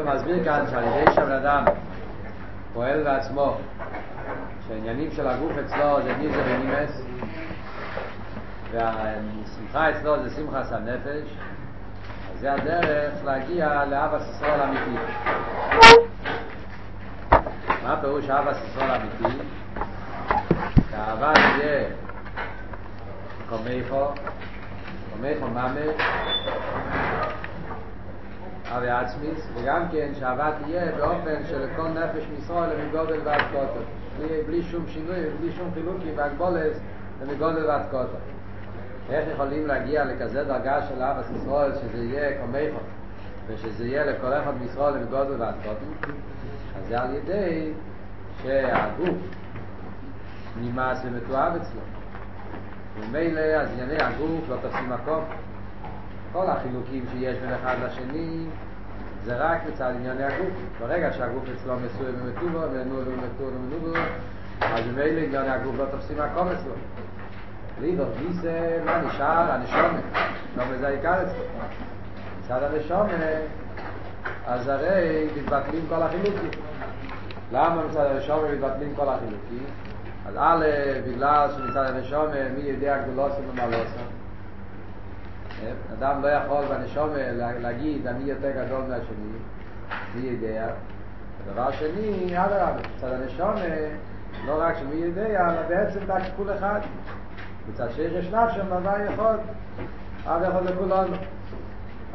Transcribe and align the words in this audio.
הרב 0.00 0.16
מסביר 0.16 0.44
כאן 0.44 0.64
שעל 0.70 0.84
ידי 0.84 1.12
שהבן 1.14 1.32
אדם 1.32 1.64
פועל 2.72 3.04
בעצמו 3.04 3.56
שהעניינים 4.68 5.10
של 5.12 5.28
הגוף 5.28 5.52
אצלו 5.58 6.02
זה 6.02 6.16
ניזה 6.16 6.42
ונימס 6.46 7.02
והשמחה 8.72 9.90
אצלו 9.90 10.22
זה 10.22 10.36
שמחס 10.36 10.72
הנפש 10.72 11.36
אז 12.32 12.40
זה 12.40 12.52
הדרך 12.52 13.24
להגיע 13.24 13.84
לאבא 13.84 14.18
סיסרול 14.18 14.60
אמיתי 14.60 14.96
מה 17.82 17.96
פירוש 18.00 18.30
אבא 18.30 18.54
סיסרול 18.54 18.90
אמיתי? 18.90 19.38
שהאהבה 20.90 21.32
תהיה 21.34 21.88
קומייכו 23.48 24.06
קומייכו 25.12 25.46
ממש 25.46 25.94
אבי 28.76 28.90
עצמיס, 28.90 29.48
וגם 29.54 29.82
כן 29.92 30.10
שהאהבה 30.18 30.50
תהיה 30.62 30.92
באופן 30.92 31.44
של 31.48 31.66
כל 31.76 31.88
נפש 31.88 32.26
מישראל 32.34 32.70
למגודל 32.72 33.20
ועד 33.24 33.42
קוטר. 33.52 33.82
בלי, 34.18 34.42
בלי 34.46 34.62
שום 34.62 34.84
שינוי, 34.88 35.30
בלי 35.40 35.52
שום 35.52 35.70
חילוקים 35.74 36.12
והגבולס 36.16 36.80
למגודל 37.22 37.66
ועד 37.66 37.82
קוטר. 37.90 38.18
איך 39.10 39.28
יכולים 39.34 39.66
להגיע 39.66 40.04
לכזה 40.04 40.44
דרגה 40.44 40.82
של 40.82 41.02
אבא 41.02 41.22
ישראל 41.36 41.72
שזה 41.74 42.04
יהיה 42.04 42.40
קומייכו 42.40 42.78
ושזה 43.46 43.86
יהיה 43.86 44.04
לכל 44.04 44.32
אחד 44.32 44.52
מישראל 44.60 44.94
למגודל 44.94 45.34
ועד 45.42 45.54
קוטר? 45.62 46.12
אז 46.76 46.88
זה 46.88 47.00
על 47.00 47.14
ידי 47.14 47.72
שהגוף 48.42 49.16
נמאס 50.60 50.98
ומתואב 51.04 51.52
אצלו. 51.56 51.80
ומילא 53.00 53.40
אז 53.40 53.68
ענייני 53.72 54.02
הגוף 54.02 54.48
לא 54.48 54.56
תופסים 54.62 54.90
מקום. 54.90 55.24
כל 56.32 56.50
החילוקים 56.50 57.04
שיש 57.12 57.36
בין 57.38 57.52
אחד 57.52 57.76
לשני 57.86 58.46
זה 59.24 59.36
רק 59.36 59.60
מצד 59.68 59.92
ענייני 59.96 60.24
הגוף. 60.24 60.48
ברגע 60.80 61.12
שהגוף 61.12 61.44
אצלו 61.56 61.76
מסוי 61.76 62.06
ומטובו, 62.06 62.58
מנוי 62.58 63.02
ומטובו 63.06 63.50
ומנובו, 63.56 63.98
אז 64.60 64.86
ממילא 64.86 65.20
ענייני 65.20 65.50
הגוף 65.50 65.76
לא 65.78 65.84
תופסים 65.90 66.16
מקום 66.18 66.48
אצלו. 66.48 66.72
לידור 67.80 68.06
גיסא, 68.18 68.78
מה 68.84 69.02
נשאר? 69.02 69.52
הנשומת. 69.52 70.02
נשומת 70.56 70.78
זה 70.78 70.86
העיקר 70.88 71.22
אצלו. 71.22 71.44
מצד 72.44 72.62
הנשומת, 72.62 73.42
אז 74.46 74.68
הרי 74.68 75.28
מתבטלים 75.36 75.86
כל 75.88 76.02
החילוקים. 76.02 76.50
למה 77.52 77.82
מצד 77.86 78.06
הנשומת 78.06 78.50
מתבטלים 78.50 78.94
כל 78.96 79.08
החילוקים? 79.08 79.64
אז 80.26 80.34
א', 80.38 80.64
בגלל 81.08 81.48
שמצד 81.56 81.84
הנשומת, 81.84 82.50
מי 82.56 82.62
יודע 82.62 83.02
גדולוסם 83.02 83.42
ומעלוסם? 83.52 84.19
אדם 85.98 86.22
לא 86.22 86.28
יכול 86.28 86.64
בנשום 86.64 87.08
להגיד 87.60 88.06
אני 88.06 88.24
יותר 88.24 88.50
גדול 88.50 88.80
מהשני, 88.80 89.38
מי 90.14 90.26
יודע? 90.26 90.66
הדבר 91.46 91.70
שני, 91.70 92.38
אדרבה, 92.38 92.80
מצד 92.96 93.12
הנשום 93.12 93.54
לא 94.46 94.62
רק 94.62 94.76
שמי 94.78 94.94
יודע, 94.94 95.50
אלא 95.50 95.62
בעצם 95.68 96.00
רק 96.08 96.22
כול 96.36 96.54
אחד. 96.54 96.80
מצד 97.68 97.90
שיש 97.90 98.12
יש 98.12 98.34
נפשם, 98.34 98.66
דבר 98.66 98.94
יכול, 99.12 99.36
אב 100.26 100.42
יכול 100.48 100.62
לכולנו. 100.62 101.16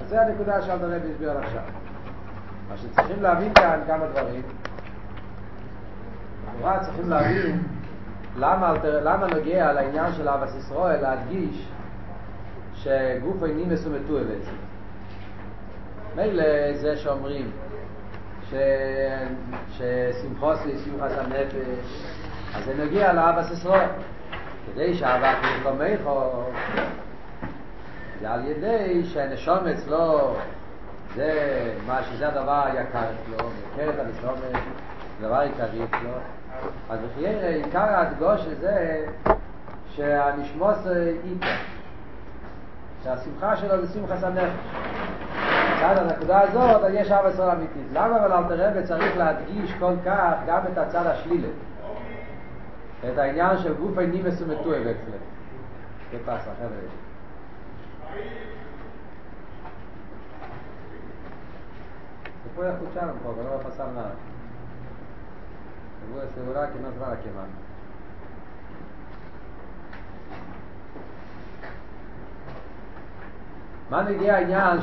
אז 0.02 0.10
זה 0.10 0.22
הנקודה 0.22 0.62
שאלת 0.62 0.82
הרב 0.82 1.02
הסביר 1.12 1.32
עכשיו. 1.32 1.62
מה 2.70 2.78
שצריכים 2.78 3.22
להבין 3.22 3.54
כאן 3.54 3.80
כמה 3.88 4.06
דברים. 4.08 4.42
לכאורה 6.48 6.80
צריכים 6.80 7.10
להבין 7.10 7.64
למה, 8.38 8.74
למה 8.84 9.28
נוגע 9.28 9.74
לעניין 9.74 10.14
של 10.14 10.30
אבס 10.30 10.56
ישראל 10.56 11.02
להדגיש 11.02 11.68
שגוף 12.86 13.44
איני 13.44 13.64
מסומתו 13.64 14.20
אבצי. 14.20 14.52
מילא 16.16 16.74
זה 16.74 16.98
שאומרים 16.98 17.52
ש... 18.50 18.54
ששמחוס 19.72 20.60
ויסיוחס 20.66 21.12
הנפש, 21.18 22.06
אז 22.56 22.66
זה 22.66 22.74
נגיע 22.86 23.14
לאבס 23.14 23.52
ישראל. 23.52 23.90
כדי 24.66 24.94
שהאבק 24.94 25.38
מקומךו, 25.60 26.44
זה 28.22 28.32
על 28.32 28.46
ידי 28.48 29.04
שהנשום 29.06 29.68
אצלו 29.68 30.36
זה 31.16 31.32
מה 31.88 32.04
שזה 32.04 32.28
הדבר 32.28 32.66
היקר 32.66 33.00
אצלו, 33.00 33.50
יקר 33.74 33.90
את 33.90 34.00
הנשום, 34.00 34.36
זה 34.40 34.58
דבר 35.28 35.40
עיקרי 35.40 35.84
אצלו. 35.84 36.10
אז 36.90 37.00
בחיירה 37.00 37.48
עיקר 37.48 37.80
ההדגוש 37.80 38.42
זה 38.42 39.06
שהנשמוס 39.96 40.88
איתה. 41.24 41.75
שהשמחה 43.06 43.58
שלו 43.58 43.86
זה 43.86 43.94
שמחה 43.94 44.18
סנפש. 44.18 44.52
כאן 45.80 45.98
הנקודה 45.98 46.42
הזאת, 46.42 46.84
אז 46.84 46.94
יש 46.94 47.12
אב 47.12 47.26
עשרה 47.26 47.54
אמיתית. 47.54 47.88
למה 47.94 48.26
אבל 48.26 48.34
אלתר 48.34 48.70
רבי 48.70 48.84
צריך 48.84 49.18
להדגיש 49.18 49.74
כל 49.80 49.94
כך 50.06 50.34
גם 50.48 50.60
את 50.74 50.78
הצד 50.78 51.08
השלילי? 51.08 51.50
את 53.14 53.18
העניין 53.18 53.58
של 53.58 53.74
גוף 53.74 53.98
הנימס 53.98 54.42
ומתואב 54.42 54.82
אצלם. 54.82 55.22
זה 56.12 56.18
פס, 56.26 56.48
החבר'ה. 56.48 57.06
Después 62.46 62.68
escucharon 62.74 63.16
un 63.16 63.20
poco, 63.20 63.44
no 63.44 63.50
va 63.50 63.56
a 63.58 63.68
pasar 63.68 63.88
nada. 63.90 64.16
Seguro, 66.00 66.22
segura 66.36 66.70
que 66.72 66.80
no 66.80 66.88
es. 66.90 67.75
מה 73.90 74.02
נגיע 74.02 74.36
העניין, 74.36 74.80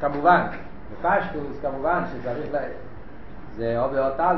כמובן, 0.00 0.46
בפשטוס 0.92 1.60
כמובן 1.62 2.02
שצריך, 2.12 2.52
לה, 2.52 2.60
זה 3.56 3.80
או 3.80 3.90
באותל, 3.90 4.36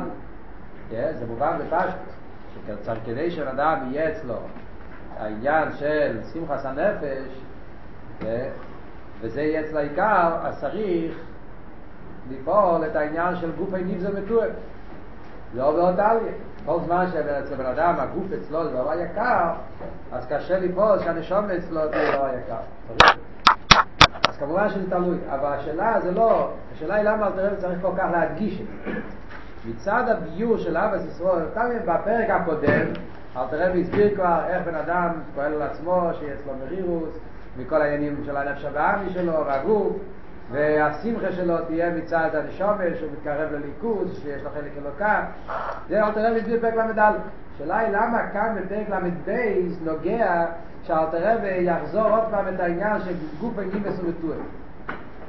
זה 0.90 1.24
מובן 1.28 1.58
בפשטוס, 1.58 2.14
שצריך 2.54 2.98
כדי 3.06 3.30
שאדם 3.30 3.78
יהיה 3.90 4.12
אצלו 4.12 4.34
העניין 5.18 5.68
של 5.72 6.18
שמחס 6.32 6.66
הנפש, 6.66 7.40
וזה 9.20 9.42
יהיה 9.42 9.60
אצל 9.60 9.76
העיקר, 9.76 10.36
אז 10.42 10.60
צריך 10.60 11.18
לפעול 12.30 12.86
את 12.86 12.96
העניין 12.96 13.36
של 13.36 13.52
גוף 13.52 13.74
איניב 13.74 14.00
זה 14.00 14.20
מתואם. 14.20 14.50
זה 15.54 15.62
או 15.62 15.72
באותליה. 15.72 16.32
כל 16.66 16.78
זמן 16.86 17.06
שאצל 17.12 17.54
בן 17.54 17.66
אדם 17.66 17.94
הגוף 17.98 18.24
אצלו 18.32 18.64
זה 18.64 18.70
דבר 18.70 18.92
יקר, 19.00 19.50
אז 20.12 20.26
קשה 20.26 20.58
לפעול 20.58 20.98
שהנשום 20.98 21.50
אצלו 21.50 21.80
זה 21.80 22.10
דבר 22.14 22.28
יקר. 22.44 23.06
כמובן 24.42 24.68
שזה 24.68 24.90
תלוי, 24.90 25.18
אבל 25.30 25.52
השאלה 25.52 26.00
זה 26.00 26.12
לא, 26.12 26.50
השאלה 26.74 26.94
היא 26.94 27.04
למה 27.04 27.26
אלתר 27.26 27.46
רבי 27.46 27.56
צריך 27.56 27.78
כל 27.82 27.92
כך 27.96 28.04
להדגיש 28.12 28.60
את 28.60 28.66
זה. 28.66 29.00
מצד 29.70 30.04
הביור 30.08 30.58
של 30.58 30.76
אבא 30.76 30.96
ישראל, 31.08 31.44
בפרק 31.84 32.30
הקודם, 32.30 32.86
אלתר 33.36 33.70
רבי 33.70 33.80
הסביר 33.82 34.14
כבר 34.14 34.40
איך 34.48 34.66
בן 34.66 34.74
אדם 34.74 35.08
פועל 35.34 35.54
על 35.54 35.62
עצמו, 35.62 36.10
שיש 36.18 36.40
לו 36.46 36.52
מרירוס, 36.64 37.18
מכל 37.56 37.82
העניינים 37.82 38.22
של 38.26 38.36
הנפש 38.36 38.64
הבאמי 38.64 39.10
שלו, 39.10 39.46
והגוף, 39.46 39.96
והשמחה 40.50 41.32
שלו 41.32 41.64
תהיה 41.66 41.90
מצד 41.90 42.30
הנשומש, 42.34 42.98
שהוא 42.98 43.10
מתקרב 43.12 43.52
לליכוז, 43.52 44.22
שיש 44.22 44.42
לו 44.42 44.50
חלק 44.50 44.72
אלוקה. 44.82 45.24
זה 45.88 46.06
אלתר 46.06 46.30
רבי 46.30 46.40
הסביר 46.40 46.58
בפרק 46.58 46.74
ל"ד. 46.74 47.12
השאלה 47.54 47.78
היא 47.78 47.88
למה 47.88 48.18
כאן 48.32 48.56
בפרק 48.60 48.88
ל"ב 48.88 49.30
נוגע 49.84 50.44
שאלתר 50.86 51.36
רבי 51.36 51.48
יחזור 51.48 52.06
עוד 52.06 52.22
פעם 52.30 52.54
את 52.54 52.60
העניין 52.60 53.00
של 53.00 53.14
גוף 53.40 53.58
אינימס 53.58 54.00
ומתואר. 54.00 54.38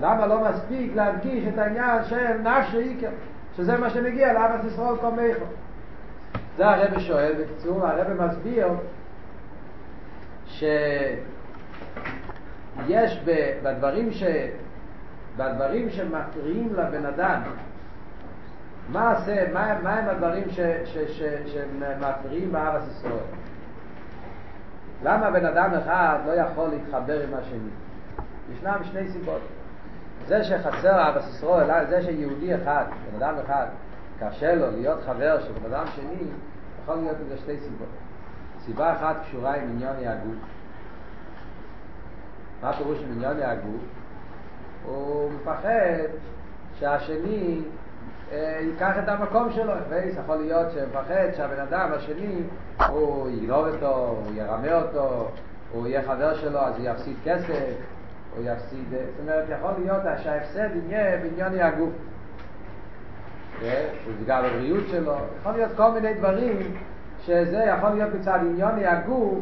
למה 0.01 0.27
לא 0.27 0.49
מספיק 0.49 0.95
להדגיש 0.95 1.43
את 1.53 1.57
העניין 1.57 2.03
של 2.03 2.37
נפש 2.37 2.75
איקר, 2.75 3.09
שזה 3.57 3.77
מה 3.77 3.89
שמגיע 3.89 4.33
לאבס 4.33 4.65
ישראל 4.65 4.95
קומייכו. 5.01 5.45
זה 6.57 6.69
הרבי 6.69 7.01
שואל, 7.01 7.33
בקיצור, 7.39 7.87
הרבי 7.87 8.23
מסביר 8.23 8.67
שיש 10.47 11.19
בדברים 13.63 14.11
ש... 14.11 14.23
בדברים 15.37 15.89
שמפריעים 15.89 16.73
לבן 16.73 17.05
אדם 17.05 17.41
מה 18.89 19.11
עשה, 19.11 19.53
מה, 19.53 19.79
מה 19.83 19.93
הם 19.93 20.09
הדברים 20.09 20.43
ש, 20.49 20.59
ש, 20.85 20.97
ש, 20.97 21.23
שמפריעים 21.45 22.51
באבס 22.51 22.83
ישראל? 22.91 23.42
למה 25.03 25.31
בן 25.31 25.45
אדם 25.45 25.73
אחד 25.73 26.19
לא 26.25 26.31
יכול 26.31 26.69
להתחבר 26.69 27.23
עם 27.23 27.33
השני? 27.33 27.69
ישנם 28.53 28.79
שני 28.83 29.11
סיבות. 29.11 29.41
זה 30.27 30.43
שחסר 30.43 31.09
אבס 31.09 31.29
ישראל, 31.29 31.85
זה 31.89 32.01
שיהודי 32.01 32.55
אחד, 32.55 32.85
בן 33.11 33.23
אדם 33.23 33.35
אחד, 33.45 33.65
קשה 34.19 34.55
לו 34.55 34.71
להיות 34.71 34.99
חבר 35.05 35.39
של 35.39 35.53
בן 35.53 35.73
אדם 35.73 35.85
שני, 35.95 36.27
יכול 36.83 36.95
להיות 36.95 37.17
לזה 37.25 37.37
שתי 37.37 37.59
סיבות. 37.59 37.87
סיבה 38.59 38.93
אחת 38.93 39.15
קשורה 39.23 39.55
עם 39.55 39.69
עניון 39.69 39.95
הגוף. 40.05 40.35
מה 42.61 42.73
פירוש 42.73 42.97
עם 43.03 43.11
עניון 43.11 43.39
הגוף? 43.39 43.81
הוא 44.85 45.31
מפחד 45.31 46.07
שהשני 46.79 47.61
ייקח 48.35 48.93
את 49.03 49.09
המקום 49.09 49.51
שלו, 49.51 49.73
וייס 49.89 50.15
יכול 50.23 50.35
להיות 50.35 50.71
שמפחד 50.71 51.33
שהבן 51.37 51.59
אדם 51.59 51.89
השני 51.93 52.43
הוא 52.89 53.29
יגנוב 53.29 53.67
אותו, 53.67 53.95
הוא 53.95 54.35
ירמה 54.35 54.81
אותו, 54.81 55.29
הוא 55.71 55.87
יהיה 55.87 56.01
חבר 56.01 56.33
שלו 56.33 56.59
אז 56.59 56.77
הוא 56.77 56.85
יפסיד 56.85 57.15
כסף, 57.23 57.73
הוא 58.35 58.43
יפסיד, 58.45 58.89
זאת 58.89 59.19
אומרת 59.19 59.45
יכול 59.49 59.71
להיות 59.79 60.01
שההפסד 60.23 60.69
יהיה 60.87 61.17
בעניין 61.17 61.59
הגוף. 61.59 61.93
הוא 63.61 64.13
יפגע 64.19 64.41
בבריאות 64.41 64.83
שלו, 64.87 65.15
יכול 65.39 65.51
להיות 65.51 65.71
כל 65.75 65.91
מיני 65.91 66.13
דברים 66.13 66.57
שזה 67.19 67.57
יכול 67.57 67.89
להיות 67.89 68.13
מצד 68.13 68.39
עניוני 68.41 68.87
הגוף, 68.87 69.39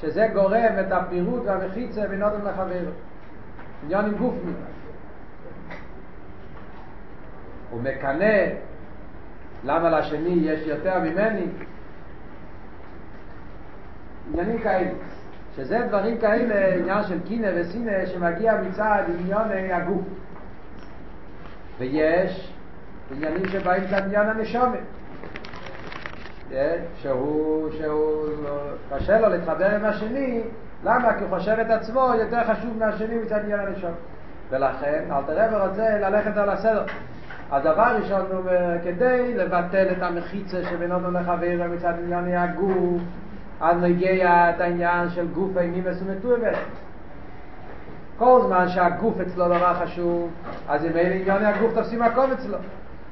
שזה 0.00 0.28
גורם 0.34 0.72
את 0.80 0.92
הפירוט 0.92 1.42
והמחיצה 1.44 2.06
בין 2.06 2.22
אדם 2.22 2.46
לחבר. 2.46 2.84
עניון 3.84 4.04
עם 4.04 4.14
גוף 4.14 4.34
מזה. 4.44 4.73
הוא 7.74 7.82
מקנא 7.82 8.46
למה 9.64 9.90
לשני 9.90 10.38
יש 10.42 10.66
יותר 10.66 10.98
ממני. 10.98 11.46
עניינים 14.32 14.58
כאלה. 14.58 14.90
שזה 15.56 15.86
דברים 15.88 16.18
כאלה, 16.18 16.74
עניין 16.74 17.02
של 17.02 17.18
קינא 17.26 17.50
וסינא, 17.54 18.06
שמגיע 18.06 18.60
מצד 18.60 19.02
עניוני 19.08 19.72
הגוף. 19.72 20.02
ויש 21.78 22.54
עניינים 23.16 23.48
שבאים 23.48 23.84
מצד 23.84 24.02
עניין 24.02 24.28
הנשומת. 24.28 24.78
שהוא, 26.96 27.70
שהוא 27.78 28.26
קשה 28.90 29.20
לו 29.20 29.28
להתחבר 29.28 29.74
עם 29.74 29.84
השני, 29.84 30.42
למה? 30.84 31.14
כי 31.14 31.24
הוא 31.24 31.38
חושב 31.38 31.56
את 31.60 31.70
עצמו 31.70 32.12
יותר 32.18 32.44
חשוב 32.44 32.78
מהשני 32.78 33.14
מצד 33.14 33.38
עניין 33.38 33.60
הנשומת. 33.60 33.94
ולכן, 34.50 35.04
אל 35.10 35.22
תראה 35.26 35.46
ורוצה 35.52 35.98
ללכת 35.98 36.36
על 36.36 36.50
הסדר. 36.50 36.84
הדבר 37.50 37.82
הראשון 37.82 38.20
הוא 38.30 38.38
אומר, 38.38 38.78
כדי 38.84 39.34
לבטל 39.34 39.86
את 39.92 40.02
המחיצה 40.02 40.64
שבין 40.70 40.92
אדם 40.92 41.16
לחבר 41.16 41.60
מצד 41.74 41.94
עניין 42.04 42.36
הגוף, 42.36 43.02
אז 43.60 43.76
נגיע 43.82 44.50
את 44.50 44.60
העניין 44.60 45.10
של 45.10 45.26
גוף 45.28 45.56
אינימס 45.56 46.02
ומטויבס. 46.02 46.58
כל 48.18 48.40
זמן 48.46 48.68
שהגוף 48.68 49.20
אצלו 49.20 49.44
דבר 49.44 49.74
חשוב, 49.74 50.30
אז 50.68 50.84
אם 50.84 50.96
אין 50.96 51.12
ענייני 51.12 51.46
הגוף 51.46 51.74
תופסים 51.74 52.00
מקום 52.02 52.30
אצלו. 52.32 52.58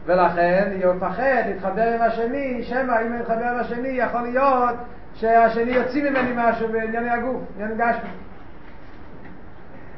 ולכן 0.06 0.73
הוא 0.84 0.94
מפחד 0.94 1.43
להתחבר 1.46 1.94
עם 1.94 2.02
השני, 2.02 2.62
שמא 2.62 2.81
אם 2.81 2.90
אני 2.90 3.19
מתחבר 3.19 3.44
עם 3.44 3.61
השני 3.61 3.88
יכול 3.88 4.20
להיות 4.20 4.76
שהשני 5.14 5.70
יוציא 5.70 6.11
ממני 6.11 6.32
משהו 6.37 6.69
בענייני 6.73 7.11
הגוף, 7.11 7.40
עניין 7.55 7.79
גשמי. 7.79 8.11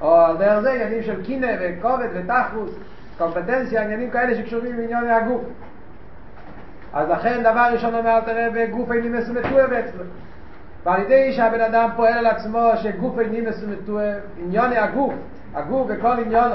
או 0.00 0.16
על 0.16 0.36
דרך 0.36 0.60
זה 0.60 0.72
עניינים 0.72 1.02
של 1.02 1.24
קינא 1.24 1.52
וכובד 1.60 2.08
ותחוס, 2.14 2.70
קומפטנציה, 3.18 3.82
עניינים 3.82 4.10
כאלה 4.10 4.34
שקשורים 4.34 4.76
בענייני 4.76 5.12
הגוף. 5.12 5.42
אז 6.92 7.08
לכן 7.08 7.40
דבר 7.40 7.68
ראשון 7.72 7.94
אומר 7.94 8.20
תראה 8.20 8.48
בגוף 8.54 8.92
איני 8.92 9.08
מסומטוה 9.08 9.64
אצלו. 9.64 10.04
ועל 10.84 11.00
ידי 11.00 11.32
שהבן 11.32 11.60
אדם 11.60 11.90
פועל 11.96 12.12
על 12.12 12.26
עצמו 12.26 12.70
שגוף 12.76 13.18
איני 13.18 13.40
מסומטוה, 13.40 14.04
ענייני 14.38 14.78
הגוף, 14.78 15.14
הגוף 15.54 15.86
וכל 15.88 16.18
עניינו, 16.26 16.54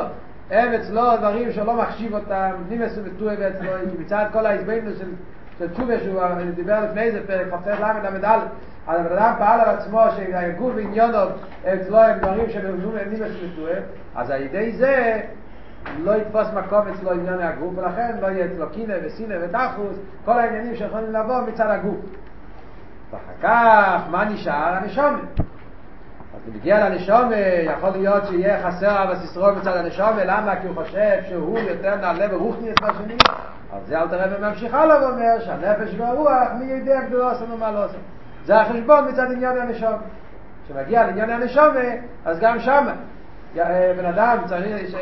הם 0.51 0.73
אצלו 0.73 1.17
דברים 1.17 1.51
שלא 1.51 1.73
מחשיב 1.73 2.13
אותם, 2.13 2.51
נימס 2.69 2.97
ומטועה 2.97 3.35
ואצלו, 3.39 3.71
מצד 3.99 4.25
כל 4.33 4.45
ההסביינו 4.45 4.91
של, 4.99 5.67
תשובה 5.73 5.99
שהוא 5.99 6.21
דיבר 6.55 6.79
לפני 6.85 7.01
איזה 7.01 7.27
פרק, 7.27 7.47
חופר 7.49 7.79
למד 7.79 8.05
למד 8.05 8.25
א', 8.25 8.39
אז 8.87 8.99
הבן 8.99 9.17
אדם 9.17 9.33
פעל 9.37 9.59
על 9.59 9.75
עצמו 9.75 10.01
שהגוף 10.15 10.71
ועניונו 10.75 11.17
אצלו 11.73 11.99
הם 11.99 12.19
דברים 12.19 12.49
שנרזו 12.49 12.91
מהם 12.91 13.09
נימס 13.09 13.31
ומטועה, 13.43 13.79
אז 14.15 14.29
על 14.29 14.41
ידי 14.41 14.71
זה 14.71 15.21
לא 15.99 16.11
יתפוס 16.11 16.47
מקום 16.53 16.87
אצלו 16.87 17.11
עניין 17.11 17.39
הגוף, 17.41 17.73
ולכן 17.77 18.17
לא 18.21 18.27
יהיה 18.27 18.45
אצלו 18.45 18.69
קינא 18.69 18.95
וסינא 19.03 19.35
ותחוס, 19.41 19.97
כל 20.25 20.39
העניינים 20.39 20.75
שיכולים 20.75 21.13
לבוא 21.13 21.41
מצד 21.47 21.69
הגוף. 21.69 21.97
ואחר 23.11 23.33
כך, 23.41 24.01
מה 24.09 24.25
נשאר? 24.25 24.73
הנשומת. 24.75 25.39
אז 26.33 26.55
מגיע 26.55 26.89
לנשומה, 26.89 27.35
יכול 27.63 27.89
להיות 27.89 28.25
שיהיה 28.25 28.63
חסר 28.63 29.03
אבא 29.03 29.15
סיסרול 29.15 29.51
מצד 29.51 29.77
הנשומה, 29.77 30.23
למה? 30.23 30.55
כי 30.61 30.67
הוא 30.67 30.75
חושב 30.75 31.17
שהוא 31.29 31.59
יותר 31.59 31.95
נעלה 31.95 32.27
ברוחניאס 32.27 32.75
מהשני. 32.81 33.17
אז 33.73 33.87
זה 33.87 33.99
אל 33.99 34.07
תראה 34.07 34.37
וממשיך 34.37 34.73
הלאה 34.73 35.03
ואומר 35.03 35.39
שהנפש 35.39 35.95
והרוח, 35.97 36.47
מי 36.59 36.65
יודע 36.65 37.01
גדולו 37.01 37.29
עשינו 37.29 37.57
מה 37.57 37.71
לא 37.71 37.83
עשינו. 37.83 38.03
זה 38.45 38.61
החשבון 38.61 39.07
מצד 39.09 39.31
עניין 39.31 39.57
הנשומה. 39.57 39.97
כשמגיע 40.65 41.07
לעניין 41.07 41.29
הנשומה, 41.29 41.89
אז 42.25 42.39
גם 42.39 42.59
שמה. 42.59 42.93
בן 43.97 44.05
אדם 44.05 44.37
צריך, 44.45 44.95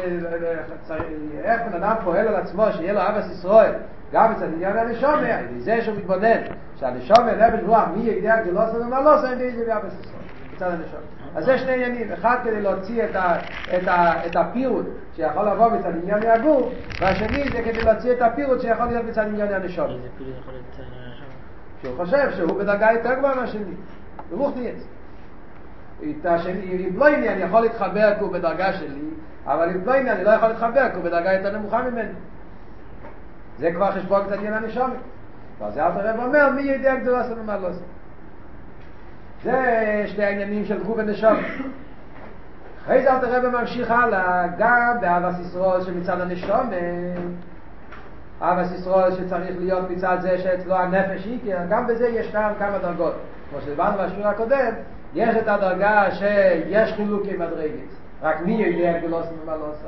איך 1.44 1.62
בן 1.62 1.84
אדם 1.84 1.96
פועל 2.04 2.28
על 2.28 2.36
עצמו 2.36 2.66
שיהיה 2.72 2.94
לו 2.94 3.00
אבא 3.02 3.22
סיסרול, 3.22 3.66
גם 4.12 4.32
מצד 4.32 4.54
עניין 4.54 4.78
הנשומה, 4.78 5.38
זה 5.58 5.82
שהוא 5.82 5.98
מתבונן, 5.98 6.42
שהנשומה, 6.76 7.32
נפש 7.32 7.60
ורוח, 7.64 7.88
מי 7.96 8.04
יודע 8.04 8.42
גדולו 8.42 8.62
עשינו 8.62 8.84
מה 8.84 9.02
לא 9.02 9.16
עשינו, 9.16 9.58
זה 9.58 9.66
באבא 9.68 9.90
סיסרול. 9.90 10.22
מצד 10.58 10.72
הנשום. 10.72 11.00
אז 11.36 11.46
זה 11.46 11.58
שני 11.58 11.74
עניינים, 11.74 12.12
אחד 12.12 12.38
כדי 12.44 12.62
להוציא 12.62 13.04
את, 13.04 13.16
ה, 13.16 13.38
את, 13.78 13.88
ה, 13.88 14.26
את 14.26 14.36
הפירוט 14.36 14.86
שיכול 15.16 15.50
לבוא 15.50 15.72
מצד 15.72 15.92
עניין 16.04 16.26
הגוף, 16.26 16.74
והשני 17.00 17.50
זה 17.50 17.62
כדי 17.62 17.82
להוציא 17.82 18.12
את 18.12 18.22
הפירוט 18.22 18.62
שיכול 18.62 18.86
להיות 18.86 19.06
מצד 19.06 19.26
עניין 19.28 19.54
הנשום? 19.54 19.88
שהוא 21.82 21.96
חושב 21.98 22.32
שהוא 22.32 22.60
בדרגה 22.60 22.92
יותר 22.92 23.14
גבוהה 23.14 23.36
מהשני, 23.36 23.74
ברוך 24.30 24.58
נייץ. 24.58 24.88
אם 26.04 26.94
לא 26.96 27.08
עניין, 27.08 27.34
אני 27.34 27.42
יכול 27.42 27.62
להתחבר 27.62 28.14
כי 28.18 28.24
הוא 28.24 28.34
בדרגה 28.34 28.74
שלי, 28.74 29.02
אבל 29.46 29.70
אם 29.70 29.86
לא 29.86 29.94
עניין, 29.94 30.16
אני 30.16 30.24
לא 30.24 30.30
יכול 30.30 30.48
להתחבר 30.48 30.90
כי 30.90 30.96
הוא 30.96 31.04
בדרגה 31.04 31.34
יותר 31.34 31.58
נמוכה 31.58 31.82
ממני. 31.90 32.10
זה 33.60 33.72
כבר 33.72 33.92
חשבון 33.92 34.26
קצת 34.26 34.38
עניין 34.38 34.54
הנשום. 34.54 34.90
ואז 35.60 35.74
זה 35.74 35.86
אל 35.86 35.92
תראה 35.92 36.20
ואומר, 36.20 36.50
מי 36.56 36.62
יודע 36.62 36.96
גדולה 36.96 37.20
עשינו 37.20 37.44
מה 37.44 37.58
לא 37.58 37.68
עשינו. 37.68 37.86
זה 39.44 40.04
שתי 40.08 40.24
העניינים 40.24 40.66
של 40.66 40.84
גוף 40.84 40.98
ונשום. 40.98 41.38
אחרי 42.84 43.02
זה 43.02 43.14
אלתר 43.14 43.38
רבי 43.38 43.58
ממשיך 43.58 43.92
הלאה, 43.92 44.48
גם 44.58 44.98
באבס 45.02 45.40
ישרול 45.40 45.82
שמצד 45.82 46.22
הנשום, 46.22 46.70
אבס 48.42 48.72
ישרול 48.72 49.12
שצריך 49.12 49.56
להיות 49.60 49.90
מצד 49.90 50.18
זה 50.22 50.38
שאצלו 50.38 50.76
הנפש 50.76 51.26
היא, 51.26 51.40
כי 51.44 51.52
גם 51.70 51.88
בזה 51.88 52.08
יש 52.08 52.32
כאן 52.32 52.54
כמה 52.60 52.78
דרגות. 52.78 53.14
כמו 53.50 53.62
שדיברנו 53.62 53.98
בשיעור 53.98 54.28
הקודם, 54.28 54.74
יש 55.16 55.36
את 55.36 55.48
הדרגה 55.48 56.12
שיש 56.12 56.94
חילוקי 56.94 57.38
מדרגת, 57.38 57.90
רק 58.22 58.42
מי 58.42 58.54
יודע 58.54 59.00
גלוס 59.00 59.26
ומה 59.44 59.56
לא 59.56 59.66
עושה. 59.70 59.88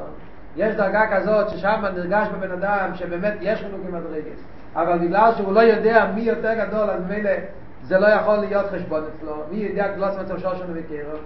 יש 0.55 0.75
דרגה 0.75 1.17
כזאת 1.17 1.49
ששם 1.49 1.83
נרגש 1.95 2.27
בבן 2.27 2.51
אדם 2.51 2.91
שבאמת 2.95 3.33
יש 3.41 3.59
חילוקי 3.59 3.87
מדרגת, 3.87 4.37
אבל 4.75 4.97
בגלל 4.97 5.31
שהוא 5.37 5.53
לא 5.53 5.59
יודע 5.59 6.05
מי 6.15 6.21
יותר 6.21 6.53
גדול, 6.53 6.89
אז 6.89 7.01
מילא 7.07 7.31
זה 7.83 7.99
לא 7.99 8.07
יכול 8.07 8.35
להיות 8.35 8.65
חשבון 8.65 9.03
אצלו, 9.15 9.35
מי 9.51 9.57
יודע 9.57 9.87
גלוס 9.95 10.15
מצב 10.17 10.37
שושנו 10.37 10.73
וקרו? 10.73 11.19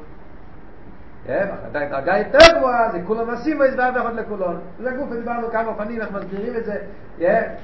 דרגה 1.72 2.18
יותר 2.18 2.58
גבוהה, 2.58 2.92
זה 2.92 3.00
כולם 3.08 3.30
עושים 3.30 3.62
איזה 3.62 3.76
דבר 3.76 4.02
אחד 4.02 4.16
לכולון. 4.16 4.60
זה 4.80 4.92
גוף, 4.92 5.10
דיברנו 5.12 5.48
כמה 5.52 5.68
אופנים, 5.68 6.02
איך 6.02 6.12
מסבירים 6.12 6.56
את 6.56 6.66
זה, 6.66 6.76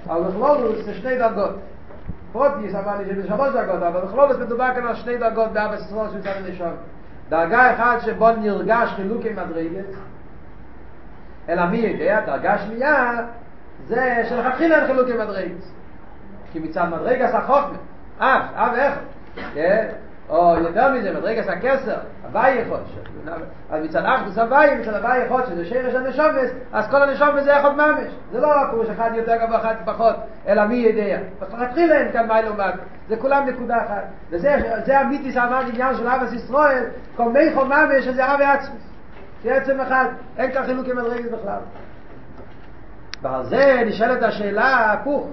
אבל 0.07 0.21
בכלולוס 0.21 0.85
זה 0.85 0.93
שני 0.93 1.17
דרגות. 1.17 1.55
פרוטיס 2.31 2.75
אמר 2.75 2.97
לי 2.97 3.05
שזה 3.05 3.27
שלוש 3.27 3.53
דרגות, 3.53 3.83
אבל 3.83 4.01
בכלולוס 4.01 4.37
מדובר 4.37 4.69
כאן 4.75 4.87
על 4.87 4.95
שני 4.95 5.17
דרגות 5.17 5.51
באבא 5.53 5.77
סיסרול 5.77 6.09
של 6.09 6.21
צד 6.21 6.33
הנשום. 6.45 6.73
דרגה 7.29 7.73
אחת 7.73 8.01
שבו 8.01 8.31
נרגש 8.31 8.89
חילוקי 8.95 9.29
מדרגת, 9.29 9.95
אלא 11.49 11.65
מי 11.65 11.77
יודע, 11.77 12.21
דרגה 12.25 12.57
שנייה, 12.57 13.11
זה 13.87 14.23
שלכתחילה 14.29 14.77
אין 14.77 14.87
חילוקי 14.87 15.13
מדרגת. 15.13 15.63
כי 16.51 16.59
מצד 16.59 16.85
מדרגת 16.89 17.33
החוכמה, 17.33 17.77
אב, 18.19 18.41
אב 18.55 18.73
איך? 18.73 19.93
או 20.29 20.55
יותר 20.59 20.91
מזה, 20.93 21.11
מדרגס 21.11 21.47
הכסר, 21.49 21.95
הוואי 22.23 22.51
יכול, 22.51 22.77
אז 23.69 23.83
מצד 23.83 24.03
אחדוס 24.05 24.37
הוואי, 24.37 24.75
מצד 24.75 24.93
הוואי 24.93 25.17
יכול, 25.17 25.41
שזה 25.49 25.65
שרש 25.65 25.95
הנשומס, 25.95 26.49
אז 26.73 26.91
כל 26.91 27.03
הנשומס 27.03 27.43
זה 27.43 27.51
יכול 27.51 27.71
ממש. 27.71 28.07
זה 28.31 28.39
לא 28.39 28.47
רק 28.47 28.69
פירוש 28.69 28.89
אחד 28.89 29.11
יותר 29.15 29.35
גבוה, 29.35 29.57
אחד 29.57 29.75
פחות, 29.85 30.15
אלא 30.47 30.65
מי 30.65 30.75
יודע. 30.75 31.17
תתחיל 31.39 31.91
אין 31.91 32.11
כאן 32.11 32.27
מי 32.27 32.41
לעומת, 32.41 32.73
זה 33.07 33.17
כולם 33.17 33.45
נקודה 33.49 33.77
אחת. 33.77 34.03
וזה 34.29 34.99
המיתיס 34.99 35.37
אמר 35.37 35.59
עניין 35.59 35.95
של 35.95 36.07
אבס 36.07 36.33
ישראל, 36.33 36.83
כל 37.15 37.29
מי 37.29 37.53
חול 37.53 37.67
ממש, 37.67 38.05
שזה 38.05 38.25
אב 38.25 38.39
ועצמס. 38.39 38.89
זה 39.43 39.55
עצם 39.55 39.79
אחד, 39.79 40.05
אין 40.37 40.51
כאן 40.51 40.65
חילוק 40.65 40.87
עם 40.87 40.97
מדרגס 40.97 41.25
בכלל. 41.31 41.59
ועל 43.21 43.45
זה 43.45 43.81
נשאלת 43.85 44.23
השאלה 44.23 44.93
הפוך. 44.93 45.27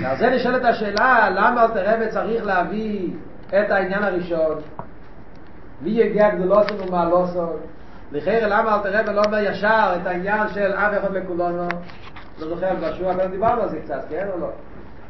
ועל 0.00 0.16
זה 0.16 0.30
נשאלת 0.30 0.64
השאלה, 0.64 1.30
למה 1.30 1.64
אלתר 1.64 1.94
רבי 1.94 2.08
צריך 2.08 2.46
להביא 2.46 3.10
את 3.48 3.70
העניין 3.70 4.02
הראשון? 4.02 4.58
מי 5.82 5.90
יגיע 5.90 6.34
גדולוסון 6.34 6.80
ומעלוסון? 6.80 7.56
לכן 8.12 8.48
למה 8.48 8.74
אלתר 8.74 9.00
רבי 9.00 9.12
לא 9.12 9.22
אומר 9.26 9.38
ישר 9.38 9.96
את 10.02 10.06
העניין 10.06 10.48
של 10.48 10.72
אף 10.72 10.92
אחד 11.00 11.12
לכולנו? 11.12 11.68
לא 12.38 12.48
זוכר, 12.48 12.74
בשבוע 12.82 13.12
הקודם 13.12 13.30
דיברנו 13.30 13.62
על 13.62 13.68
זה 13.68 13.80
קצת, 13.80 14.00
כן 14.08 14.26
או 14.34 14.40
לא? 14.40 14.50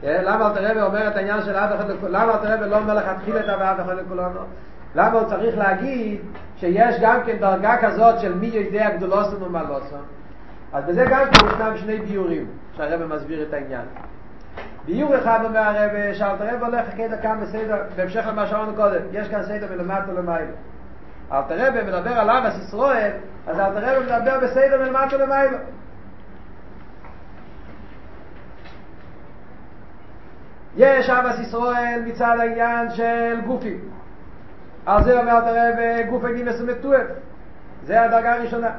למה 0.02 0.48
אלתר 0.48 0.70
רבי 0.70 0.80
אומר 0.80 1.08
את 1.08 1.16
העניין 1.16 1.42
של 1.42 1.56
אף 1.56 1.74
אחד 1.74 1.90
לכולנו? 1.90 2.18
למה 2.18 2.32
אלתר 2.34 2.54
רבי 2.54 2.70
לא 2.70 2.76
אומר 2.76 2.94
לך 2.94 3.06
תחיל 3.20 3.36
את 3.36 3.48
אף 3.48 3.80
אחד 3.80 3.96
לכולנו? 3.96 4.40
למה 4.94 5.18
הוא 5.18 5.28
צריך 5.28 5.58
להגיד 5.58 6.20
שיש 6.56 6.96
גם 7.00 7.20
כן 7.26 7.36
דרגה 7.38 7.76
כזאת 7.80 8.20
של 8.20 8.34
מי 8.34 8.46
יודע 8.46 8.96
גדולוסון 8.96 9.42
ומעלוסון? 9.42 10.02
אז 10.72 10.84
בזה 10.84 11.04
גם 11.10 11.24
כן 11.24 11.46
ישנם 11.46 11.76
שני 11.76 11.98
ביורים 11.98 12.46
שהרבי 12.76 13.04
מסביר 13.04 13.42
את 13.42 13.54
העניין. 13.54 13.84
ביור 14.86 15.16
אחד 15.16 15.44
אומר 15.44 15.60
הרב, 15.60 16.12
שאלתרב 16.12 16.62
הולך 16.62 16.86
כדא 16.96 17.22
כאן 17.22 17.40
בסדר, 17.42 17.82
בהמשך 17.96 18.24
למה 18.26 18.46
שאמרנו 18.46 18.74
קודם, 18.74 19.00
יש 19.12 19.28
כאן 19.28 19.42
סדר 19.42 19.66
מלמטו 19.76 20.12
למיילו. 20.12 20.54
אלתרב 21.32 21.74
מדבר 21.86 22.10
על 22.10 22.30
ארץ 22.30 22.54
ישראל, 22.66 23.10
אז 23.46 23.60
אלתרב 23.60 24.02
מדבר 24.02 24.38
בסדר 24.42 24.82
מלמטו 24.82 25.18
למיילו. 25.18 25.58
יש 30.76 31.10
אבס 31.10 31.38
ישראל 31.38 32.02
מצד 32.06 32.36
העניין 32.40 32.90
של 32.90 33.40
גופים. 33.46 33.80
על 34.86 35.04
זה 35.04 35.20
אומר 35.20 35.32
הרב 35.32 36.06
גוף 36.10 36.24
הגימס 36.24 36.60
ומתואף. 36.60 37.06
זה 37.84 38.02
הדרגה 38.02 38.34
הראשונה. 38.34 38.70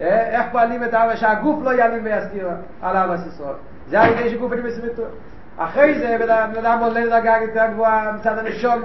אה, 0.00 0.40
איך 0.40 0.46
פועלים 0.52 0.84
את 0.84 0.94
אבא 0.94 1.16
שהגוף 1.16 1.62
לא 1.62 1.70
יעלים 1.70 2.04
ויזכיר 2.04 2.48
על 2.82 2.96
אבס 2.96 3.26
ישראל. 3.26 3.54
זה 3.88 4.00
על 4.00 4.12
ידי 4.12 4.30
שגוף 4.30 4.52
הגימס 4.52 4.78
ומתואף. 4.82 5.10
אחרי 5.62 5.98
זה 5.98 6.16
בן 6.18 6.30
אדם 6.64 6.78
עולה 6.82 7.00
לדרגה 7.00 7.34
יותר 7.42 7.66
גבוהה 7.72 8.12
מצד 8.12 8.38
הנשום 8.38 8.82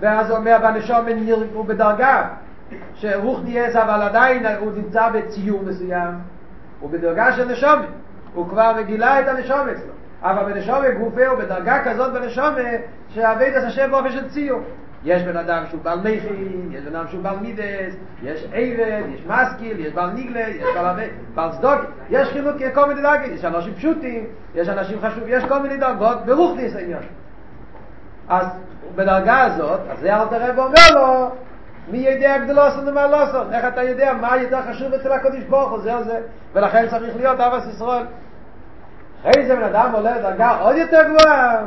ואז 0.00 0.30
הוא 0.30 0.38
אומר 0.38 0.56
בנשום 0.62 1.06
הוא 1.52 1.64
בדרגה 1.64 2.28
שרוח 2.94 3.40
נהייס 3.44 3.76
אבל 3.76 4.02
עדיין 4.02 4.46
הוא 4.46 4.72
נמצא 4.76 5.08
בציור 5.08 5.62
מסוים 5.62 6.10
הוא 6.80 6.90
בדרגה 6.90 7.32
של 7.32 7.44
נשום 7.44 7.80
הוא 8.34 8.48
כבר 8.48 8.72
מגילה 8.78 9.20
את 9.20 9.28
הנשום 9.28 9.60
אצלו 9.60 9.92
אבל 10.22 10.52
בנשום 10.52 10.84
גופה 10.98 11.26
הוא 11.26 11.38
בדרגה 11.38 11.84
כזאת 11.84 12.12
בנשום 12.12 12.54
שעבד 13.08 13.52
את 13.58 13.64
השם 13.64 13.90
באופן 13.90 14.10
של 14.10 14.28
ציור 14.28 14.60
יש 15.04 15.22
בן 15.22 15.36
אדם 15.36 15.64
שהוא 15.68 15.80
בעל 15.82 15.98
מכין, 15.98 16.70
יש 16.72 16.84
בן 16.84 16.96
אדם 16.96 17.08
שהוא 17.08 17.22
בעל 17.22 17.36
מידס, 17.38 17.94
יש 18.22 18.44
עבד, 18.52 19.02
יש 19.14 19.20
מסקיל, 19.26 19.80
יש 19.80 19.92
בעל 19.92 20.10
ניגלה, 20.10 20.40
יש 20.40 20.64
בעל 20.74 20.86
עבד, 20.86 21.08
בעל 21.34 21.52
צדוק, 21.52 21.80
יש 22.10 22.28
חילוק 22.28 22.56
כל 22.74 22.88
מיני 22.88 23.02
דרגים, 23.02 23.34
יש 23.34 23.44
אנשים 23.44 23.74
פשוטים, 23.74 24.26
יש 24.54 24.68
אנשים 24.68 24.98
חשובים, 25.00 25.28
יש 25.28 25.44
כל 25.44 25.62
מיני 25.62 25.76
דרגות, 25.76 26.26
ברוך 26.26 26.56
ניס 26.56 26.76
העניין. 26.76 27.02
אז 28.28 28.46
בדרגה 28.96 29.40
הזאת, 29.40 29.80
אז 29.90 29.98
זה 30.00 30.16
אל 30.16 30.28
תראה 30.28 30.50
ואומר 30.56 30.90
לו, 30.94 31.30
מי 31.90 31.98
יודע 31.98 32.38
גדולוסון 32.38 32.88
ומה 32.88 33.06
לא 33.06 33.22
עושה, 33.22 33.42
איך 33.52 33.64
אתה 33.64 33.82
יודע 33.82 34.12
מה 34.12 34.36
יותר 34.36 34.62
חשוב 34.62 34.94
אצל 34.94 35.12
הקודש 35.12 35.42
הוא, 35.50 35.78
זה 35.78 36.02
זה, 36.04 36.20
ולכן 36.52 36.88
צריך 36.88 37.16
להיות 37.16 37.40
אבס 37.40 37.66
ישראל. 37.66 38.04
אחרי 39.20 39.46
זה 39.46 39.56
בן 39.56 39.62
אדם 39.62 39.90
עולה 39.92 40.18
לדרגה 40.18 40.58
עוד 40.60 40.76
יותר 40.76 41.02
גבוהה, 41.08 41.66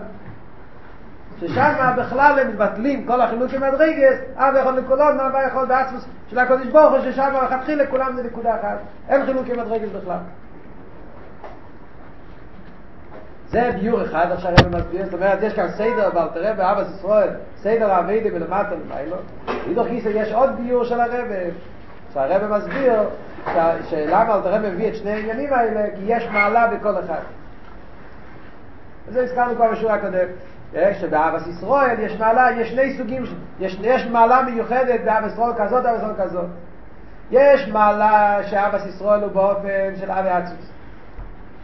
ששם 1.48 1.94
בכלל 1.98 2.40
הם 2.40 2.48
מתבטלים 2.48 3.06
כל 3.06 3.22
החילוקים 3.22 3.62
מדרגס, 3.62 4.18
אב 4.36 4.56
יכול 4.62 4.74
לקולות, 4.74 5.16
מה 5.16 5.44
יכול 5.48 5.66
בעצמוס 5.66 6.06
של 6.28 6.40
הקודש 6.40 6.68
ברוך 6.68 6.92
הוא, 6.92 7.12
ששם 7.12 7.34
מתחיל 7.58 7.82
לכולם 7.82 8.16
זה 8.16 8.24
נקודה 8.24 8.56
אחת, 8.56 8.78
אין 9.10 9.26
חילוקים 9.26 9.60
מדרגס 9.60 9.90
בכלל. 9.90 10.18
זה 13.48 13.72
ביור 13.80 14.04
אחד, 14.04 14.32
עכשיו 14.32 14.52
הרב 14.52 14.76
מסביר, 14.76 15.06
זאת 15.06 15.14
אומרת, 15.14 15.40
יש 15.42 15.54
כאן 15.54 15.68
סדר, 15.68 16.08
אבל 16.08 16.28
תראה 16.34 16.54
באבס 16.54 16.88
ישראל, 16.98 17.30
סדר 17.58 17.92
העבידי 17.92 18.30
מלמטה 18.30 18.76
למיילו, 18.86 19.18
וידוך 19.68 19.88
כיסא 19.88 20.10
יש 20.14 20.32
עוד 20.32 20.50
ביור 20.58 20.84
של 20.84 21.00
הרב, 21.02 21.26
שהרב 22.14 22.58
מסביר, 22.58 22.94
שלמה 23.90 24.36
אלתר 24.36 24.54
רב 24.54 24.62
מביא 24.62 24.88
את 24.88 24.96
שני 24.96 25.12
העניינים 25.12 25.54
האלה, 25.54 25.90
כי 25.96 26.02
יש 26.06 26.28
מעלה 26.32 26.68
בכל 26.68 27.00
אחד. 27.00 27.22
וזה 29.08 29.24
הזכרנו 29.24 29.56
כבר 29.56 29.72
בשורה 29.72 29.94
הקודם. 29.94 30.28
שבאבס 31.00 31.48
ישראל 31.48 32.00
יש 32.00 32.20
מעלה, 32.20 32.52
יש 32.52 32.72
שני 32.72 32.98
סוגים, 32.98 33.24
יש, 33.60 33.78
יש 33.82 34.08
מעלה 34.08 34.42
מיוחדת 34.42 35.00
באבס 35.06 35.34
ישראל 35.34 35.54
כזאת, 35.58 35.86
אבס 35.86 35.98
ישראל 35.98 36.16
כזאת. 36.18 36.46
יש 37.32 37.68
מעלה 37.68 38.40
שאבס 38.44 38.86
ישראל 38.86 39.24
הוא 39.24 39.32
באופן 39.32 39.96
של 40.00 40.12
אבי 40.12 40.30
עצוס. 40.30 40.72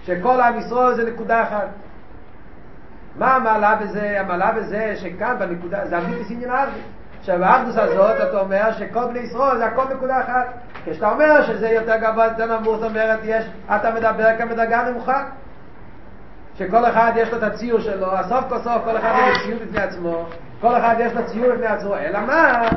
שכל 0.03 0.41
עם 0.41 0.57
ישראל 0.57 0.93
זה 0.95 1.11
נקודה 1.11 1.43
אחת. 1.43 1.67
מה 3.15 3.35
המעלה 3.35 3.75
בזה? 3.75 4.19
המעלה 4.19 4.51
בזה 4.51 4.93
שכאן 4.95 5.35
בנקודה, 5.39 5.85
זה 5.85 5.97
אמיתיס 5.97 6.31
עניין 6.31 6.51
ארדי. 6.51 6.79
שבאחדוס 7.21 7.77
הזאת 7.77 8.29
אתה 8.29 8.39
אומר 8.39 8.71
שכל 8.71 9.05
בני 9.05 9.19
ישראל 9.19 9.57
זה 9.57 9.65
הכל 9.65 9.83
נקודה 9.95 10.19
אחת. 10.19 10.45
כשאתה 10.85 11.11
אומר 11.11 11.43
שזה 11.43 11.69
יותר 11.69 11.97
גבוה, 11.97 12.25
יותר 12.25 12.59
נמוך, 12.59 12.77
זאת 12.77 12.89
אומרת, 12.89 13.19
יש, 13.23 13.45
אתה 13.75 13.91
מדבר 13.91 14.37
כאן 14.37 14.49
בדרגה 14.49 14.89
נמוכה. 14.89 15.23
שכל 16.59 16.85
אחד 16.85 17.11
יש 17.15 17.31
לו 17.31 17.37
את 17.37 17.43
הציור 17.43 17.79
שלו, 17.79 18.13
הסוף 18.13 18.45
כל 18.49 18.59
סוף 18.59 18.83
כל 18.83 18.97
אחד 18.97 19.13
יש 19.31 19.37
לו 19.37 19.43
ציור 19.43 19.59
בפני 19.65 19.81
עצמו, 19.81 20.25
כל 20.61 20.77
אחד 20.77 20.95
יש 20.99 21.13
לו 21.13 21.25
ציור 21.25 21.53
בפני 21.53 21.67
עצמו, 21.67 21.95
אלא 21.97 22.19
מה? 22.19 22.69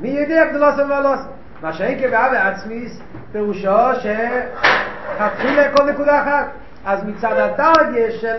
מי 0.00 0.08
יודע 0.08 0.44
גדולוס 0.44 0.78
ומעלוס? 0.78 1.20
מה 1.62 1.72
שאין 1.72 1.98
כבאה 1.98 2.30
בעצמיס, 2.30 3.00
פירושו 3.32 3.94
שחתחיל 3.94 5.60
לכל 5.60 5.90
נקודה 5.90 6.22
אחת. 6.22 6.46
אז 6.84 7.04
מצד 7.04 7.36
הדרגש 7.36 8.20
של 8.20 8.36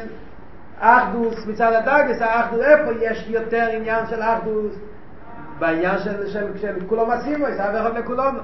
אחדוס, 0.80 1.48
מצד 1.48 1.74
הדרגש 1.74 2.22
האחדוס, 2.22 2.62
איפה 2.62 2.92
יש 3.02 3.26
יותר 3.30 3.68
עניין 3.72 4.06
של 4.10 4.22
אחדוס? 4.22 4.76
בעניין 5.60 5.98
של, 5.98 6.28
של, 6.28 6.58
של 6.58 6.76
כולו 6.90 7.08
מסימו, 7.08 7.46
לכולנו. 7.96 8.40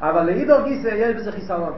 אבל 0.00 0.22
לאידור 0.26 0.60
גיסא 0.60 0.88
יש 0.88 1.16
בזה 1.16 1.32
חיסרון. 1.32 1.72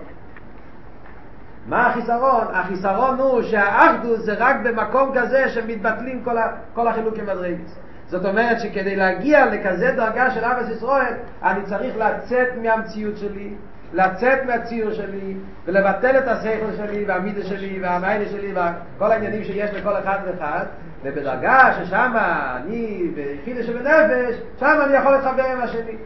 מה 1.66 1.87
החיסרון? 1.87 2.45
החיסרון 2.52 3.19
הוא 3.19 3.42
שהאחדוס 3.42 4.21
זה 4.21 4.35
רק 4.38 4.57
במקום 4.64 5.12
כזה 5.14 5.49
שמתבטלים 5.49 6.23
כל, 6.25 6.38
ה, 6.38 6.52
כל 6.75 6.88
החילוקים 6.88 7.25
מדרגס. 7.25 7.78
זאת 8.07 8.25
אומרת 8.25 8.61
שכדי 8.61 8.97
להגיע 8.97 9.47
לכזה 9.47 9.92
דרגה 9.97 10.31
של 10.31 10.45
אבס 10.45 10.69
ישראל, 10.69 11.14
אני 11.42 11.62
צריך 11.62 11.97
לצאת 11.97 12.49
מהמציאות 12.62 13.16
שלי, 13.16 13.54
לצאת 13.92 14.38
מהציור 14.47 14.92
שלי, 14.92 15.37
ולבטל 15.66 16.19
את 16.19 16.28
השכל 16.28 16.73
שלי, 16.76 17.04
והמידה 17.09 17.42
שלי, 17.42 17.78
והמיילה 17.83 18.28
שלי, 18.28 18.52
וכל 18.52 19.12
העניינים 19.12 19.45
שיש 19.45 19.71
לכל 19.71 19.99
אחד 19.99 20.19
ואחד, 20.26 20.64
ובדרגה 21.02 21.73
ששם 21.73 22.12
אני 22.57 23.11
ביחידה 23.14 23.62
שבנפש, 23.62 24.37
שם 24.61 24.78
אני 24.85 24.97
יכול 24.97 25.12
להתחבר 25.12 25.45
עם 25.45 25.61
השני. 25.61 25.97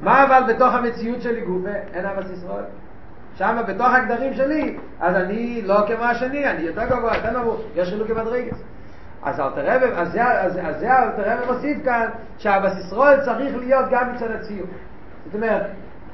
מה 0.00 0.24
אבל 0.24 0.54
בתוך 0.54 0.74
המציאות 0.74 1.22
שלי 1.22 1.40
גופה? 1.40 1.70
אין 1.92 2.06
אבס 2.06 2.30
ישראל. 2.30 2.64
שם 3.40 3.56
בתוך 3.66 3.88
הגדרים 3.94 4.34
שלי, 4.34 4.76
אז 5.00 5.16
אני 5.16 5.62
לא 5.62 5.84
כמו 5.86 6.04
השני, 6.04 6.50
אני 6.50 6.62
יותר 6.62 6.84
גבוה, 6.84 7.16
יותר 7.16 7.40
נמוך, 7.40 7.60
יש 7.76 7.88
חילוקי 7.88 8.12
מדרגס. 8.12 8.62
אז 9.22 9.40
אלתרבה, 9.40 10.00
אז 10.00 10.12
זה, 10.12 10.24
אז, 10.24 10.58
אז 10.62 10.80
זה 10.80 10.98
אלתרבה 10.98 11.52
מוסיף 11.52 11.78
כאן, 11.84 12.06
שהבס 12.38 12.78
ישראל 12.78 13.20
צריך 13.20 13.56
להיות 13.56 13.84
גם 13.90 14.14
מצד 14.14 14.30
הציור. 14.30 14.66
זאת 15.26 15.34
אומרת, 15.34 15.62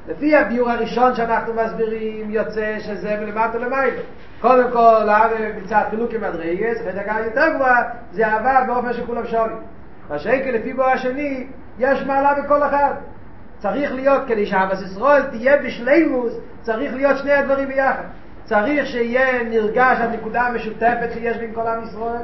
לפי 0.09 0.37
הביור 0.37 0.71
הראשון 0.71 1.15
שאנחנו 1.15 1.55
מסבירים, 1.55 2.31
יוצא 2.31 2.79
שזה 2.79 3.17
מלמטה 3.21 3.59
למעלה. 3.59 3.93
קודם 4.41 4.73
כל, 4.73 5.09
מצד 5.63 5.83
חילוקי 5.91 6.19
מדרגס, 6.19 6.79
ודרגה 6.85 7.15
יותר 7.25 7.55
גבוהה, 7.55 7.83
זה 8.13 8.27
אהבה 8.27 8.65
באופן 8.67 8.93
שכולם 8.93 9.27
שווים. 9.27 9.59
מה 10.11 10.19
שאין 10.19 10.55
לפי 10.55 10.73
בור 10.73 10.85
השני, 10.85 11.47
יש 11.79 12.03
מעלה 12.03 12.35
בכל 12.43 12.63
אחד. 12.63 12.95
צריך 13.67 13.93
להיות, 13.93 14.23
כדי 14.27 14.47
שהאבס 14.47 14.83
ישראל 14.83 15.23
תהיה 15.23 15.57
בשלימוס, 15.57 16.33
צריך 16.63 16.95
להיות 16.95 17.19
שני 17.19 17.33
הדברים 17.33 17.69
ביחד. 17.69 18.03
צריך 18.45 18.87
שיהיה 18.87 19.43
נרגש 19.43 19.99
הנקודה 20.01 20.43
המשותפת 20.43 21.09
שיש 21.13 21.37
בין 21.37 21.53
כל 21.55 21.67
עם 21.67 21.85
ישראל, 21.85 22.23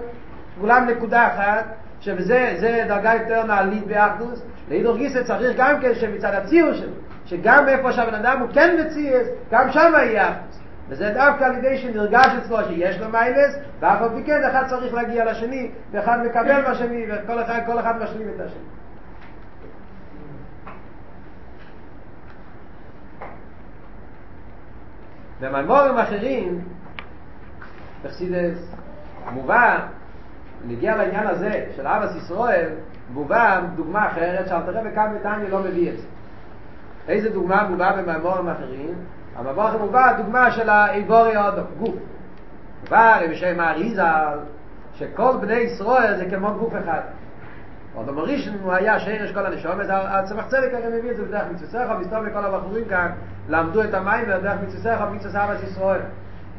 כולם 0.61 0.87
נקודה 0.90 1.26
אחת, 1.26 1.64
שזה 2.00 2.84
דרגה 2.88 3.14
יותר 3.14 3.44
נעלית 3.46 3.87
באחדוס, 3.87 4.42
להידור 4.68 4.96
גיסא 4.96 5.22
צריך 5.22 5.56
גם 5.56 5.80
כן 5.80 5.94
שמצד 5.94 6.34
הציור 6.34 6.72
שלו, 6.72 6.92
שגם 7.26 7.68
איפה 7.68 7.92
שהבן 7.92 8.14
אדם 8.14 8.40
הוא 8.40 8.49
כן 8.52 8.76
מציאס, 8.80 9.26
גם 9.50 9.72
שם 9.72 9.92
יהיה 9.96 10.28
אחדוס. 10.28 10.58
וזה 10.88 11.11
דווקא 11.14 11.44
על 11.44 11.58
ידי 11.58 11.78
שנרגש 11.78 12.26
אצלו 12.42 12.56
שיש 12.68 13.00
לו 13.00 13.08
מיילס, 13.08 13.56
ואף 13.80 14.02
על 14.02 14.08
פי 14.08 14.22
כן 14.26 14.44
אחד 14.44 14.66
צריך 14.66 14.94
להגיע 14.94 15.25
לשני, 15.25 15.70
ואחד 15.92 16.18
מקבל 16.25 16.62
מהשני, 16.68 17.06
וכל 17.08 17.42
אחד, 17.42 17.61
אחד 17.80 18.02
משלים 18.02 18.28
את 18.37 18.40
השני. 18.40 18.81
במיימורים 25.42 25.99
אחרים, 25.99 26.61
בחסידס, 28.04 28.75
מובא, 29.32 29.78
נגיע 30.66 30.96
לעניין 30.96 31.26
הזה 31.26 31.66
של 31.76 31.87
אבס 31.87 32.16
ישראל, 32.16 32.68
מובא 33.14 33.61
דוגמה 33.76 34.06
אחרת 34.06 34.49
שאל 34.49 34.61
תראה 34.62 34.84
בכאן 34.84 35.14
בטניה 35.18 35.49
לא 35.49 35.58
מביא 35.58 35.90
את 35.90 35.96
זה. 35.99 36.04
איזה 37.08 37.30
דוגמה 37.30 37.68
מובא 37.68 38.02
במיימורים 38.02 38.49
אחרים? 38.49 38.94
המבורך 39.37 39.75
מובא 39.80 40.12
דוגמה 40.16 40.50
של 40.50 40.68
האיבורי 40.68 41.37
אודו, 41.37 41.62
גוף. 41.78 41.94
מובא 42.82 43.20
בשם 43.30 43.61
האריזה 43.61 44.02
שכל 44.94 45.32
בני 45.40 45.54
ישראל 45.54 46.16
זה 46.16 46.30
כמו 46.37 46.54
גוף 46.54 46.72
אחד. 46.84 47.00
עוד 47.94 48.08
המרישן 48.08 48.52
הוא 48.62 48.72
היה 48.72 49.00
שירש 49.00 49.32
כל 49.32 49.46
הנשום, 49.46 49.80
אז 49.80 49.88
הצמח 49.90 50.46
צדק 50.46 50.70
הרי 50.72 50.99
מביא 50.99 51.11
את 51.11 51.16
זה 51.16 51.25
בדרך 51.25 51.42
מצווסך, 51.54 51.87
מסתובב 52.00 52.32
כל 52.32 52.44
הבחורים 52.44 52.84
כאן 52.84 53.11
למדו 53.49 53.82
את 53.82 53.94
המים 53.94 54.25
בדרך 54.28 54.61
מצווסך, 54.62 55.00
מצווס 55.12 55.34
אבס 55.34 55.62
ישראל. 55.62 56.00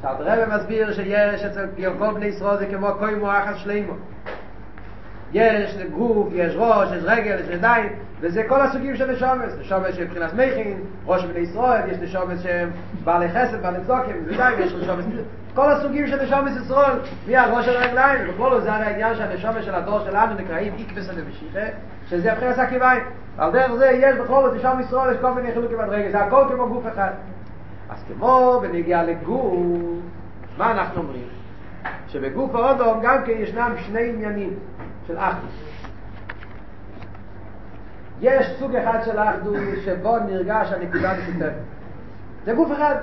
שאלת 0.02 0.18
רבי 0.20 0.56
מסביר 0.56 0.94
שיש 0.94 1.44
אצל 1.44 1.66
כל 1.98 2.14
בני 2.14 2.26
ישראל 2.26 2.58
זה 2.58 2.66
כמו 2.66 2.88
כוי 3.00 3.16
מואחס 3.16 3.56
שלימו. 3.56 3.94
יש 5.34 5.78
גוף, 5.92 6.28
יש 6.34 6.54
ראש, 6.58 6.90
יש 6.92 7.04
רגל, 7.04 7.40
יש 7.40 7.48
ידיים, 7.50 7.90
וזה 8.20 8.44
כל 8.48 8.62
הסוגים 8.62 8.96
של 8.96 9.12
נשומס. 9.12 9.54
נשומס 9.60 9.96
של 9.96 10.04
מבחינת 10.04 10.34
מכין, 10.34 10.78
ראש 11.06 11.26
בני 11.26 11.40
ישראל, 11.40 11.90
יש 11.90 11.98
נשומס 11.98 12.42
שהם 12.42 12.70
בעלי 13.04 13.30
חסד, 13.30 13.62
בעלי 13.62 13.80
צוקים, 13.88 14.26
זה 14.26 14.44
יש 14.60 14.74
נשומס 14.74 15.06
כל 15.56 15.72
הסוגים 15.72 16.08
של 16.08 16.24
נשומס 16.24 16.52
ישראל, 16.66 17.00
מי 17.28 17.38
הראש 17.38 17.66
של 17.66 17.78
הרגליים, 17.78 18.30
וכל 18.30 18.62
זה 18.62 18.74
הרי 18.74 18.86
העניין 18.86 19.16
שהנשומס 19.16 19.66
של 19.66 19.76
הדור 19.76 20.00
שלנו 20.00 20.34
נקראים 20.34 20.74
איקבס 20.78 21.10
הנבשיכה, 21.10 21.78
שזה 22.10 22.34
הבחינת 22.34 22.58
הקיביים. 22.58 23.04
על 23.38 23.52
דרך 23.52 23.72
זה 23.72 23.86
יש 23.86 24.16
בכל 24.16 24.42
זאת 24.44 24.56
נשום 24.56 24.80
ישראל, 24.80 25.14
יש 25.14 25.18
כל 25.22 25.34
מיני 25.34 25.52
חילוקים 25.54 25.80
עד 25.80 25.90
זה 26.12 26.20
הכל 26.20 26.46
כמו 26.56 26.70
גוף 26.70 26.84
אחד. 26.94 27.12
אז 27.90 28.04
כמו 28.08 28.60
בנגיע 28.62 29.04
לגוף, 29.04 29.54
מה 30.58 30.72
אנחנו 30.72 31.02
אומרים? 31.02 31.28
שבגוף 32.08 32.56
האודום 32.56 33.00
גם 33.04 33.24
כן 33.26 33.32
ישנם 33.32 33.74
שני 33.78 34.10
עניינים 34.10 34.54
של 35.08 35.18
אחדוס. 35.18 35.74
יש 38.22 38.48
סוג 38.60 38.76
אחד 38.76 39.00
של 39.06 39.20
אחדוס 39.20 39.60
שבו 39.86 40.18
נרגש 40.20 40.72
הנקודה 40.72 41.14
משותפת. 41.14 41.54
זה 42.46 42.54
גוף 42.54 42.72
אחד. 42.72 42.96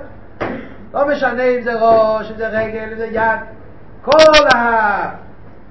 לא 0.93 1.07
משנה 1.07 1.43
אם 1.43 1.61
זה 1.61 1.73
ראש, 1.79 2.31
אם 2.31 2.37
זה 2.37 2.47
רגל, 2.47 2.89
אם 2.91 2.97
זה 2.97 3.05
יד. 3.05 3.39
כל, 4.01 4.57
ה... 4.57 5.09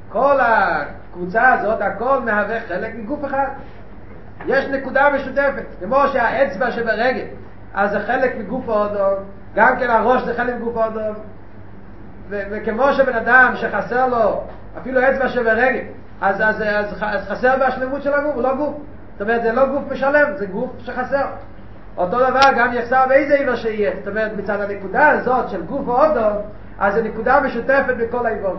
כל 0.08 0.36
הקבוצה 0.40 1.52
הזאת, 1.52 1.80
הכל 1.80 2.20
מהווה 2.20 2.60
חלק 2.60 2.94
מגוף 2.94 3.24
אחד. 3.24 3.46
יש 4.46 4.64
נקודה 4.64 5.10
משותפת. 5.10 5.64
כמו 5.80 6.02
שהאצבע 6.12 6.70
שברגל, 6.70 7.26
אז 7.74 7.90
זה 7.90 8.00
חלק 8.00 8.36
מגוף 8.38 8.68
האודום, 8.68 9.24
גם 9.54 9.76
כן 9.78 9.90
הראש 9.90 10.22
זה 10.22 10.34
חלק 10.34 10.54
מגוף 10.54 10.76
האודום. 10.76 11.14
וכמו 12.28 12.92
שבן 12.92 13.14
אדם 13.14 13.52
שחסר 13.56 14.06
לו 14.08 14.44
אפילו 14.78 15.00
אצבע 15.00 15.28
שברגל, 15.28 15.84
אז, 16.20 16.36
אז, 16.40 16.62
אז, 16.62 16.94
אז 17.02 17.28
חסר 17.28 17.58
בהשלמות 17.58 18.02
של 18.02 18.14
הגוף, 18.14 18.34
הוא 18.34 18.42
לא 18.42 18.54
גוף. 18.54 18.74
זאת 19.12 19.22
אומרת, 19.22 19.42
זה 19.42 19.52
לא 19.52 19.66
גוף 19.66 19.82
משלם, 19.92 20.36
זה 20.36 20.46
גוף 20.46 20.70
שחסר. 20.78 21.26
אותו 21.96 22.18
דבר 22.18 22.40
גם 22.56 22.72
יחסר 22.72 23.04
באיזה 23.08 23.34
איבר 23.34 23.56
שיהיה. 23.56 23.92
זאת 23.98 24.08
אומרת, 24.08 24.32
מצד 24.36 24.60
הנקודה 24.60 25.08
הזאת 25.08 25.48
של 25.48 25.62
גוף 25.62 25.88
האודום, 25.88 26.36
אז 26.78 26.94
זה 26.94 27.02
נקודה 27.02 27.40
משותפת 27.40 27.94
בכל 27.98 28.26
האיבור. 28.26 28.56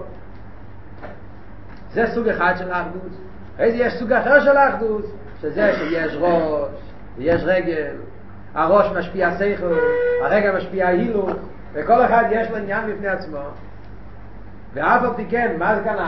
זה 1.94 2.06
סוג 2.14 2.28
אחד 2.28 2.54
של 2.58 2.72
האחדות. 2.72 3.12
איזה 3.60 3.78
יש 3.78 3.94
סוג 3.94 4.14
אחר 4.14 4.44
של 4.44 4.58
האחדות, 4.58 5.06
שזה 5.42 5.74
שיש 5.74 6.16
ראש, 6.20 6.70
ויש 7.18 7.42
רגל, 7.46 7.96
הראש 8.54 8.92
משפיע 8.98 9.32
שכל, 9.32 9.76
הרגל 10.22 10.58
משפיע 10.58 10.88
הילוך, 10.88 11.30
וכל 11.74 12.06
אחד 12.06 12.24
יש 12.32 12.50
לו 12.52 12.58
עניין 12.58 12.94
בפני 12.94 13.08
עצמו. 13.08 13.40
ואף 14.74 15.04
על 15.04 15.10
פי 15.16 15.26
כן, 15.30 15.56
מה 15.60 15.76
זה 15.76 15.84
כאן 15.84 16.00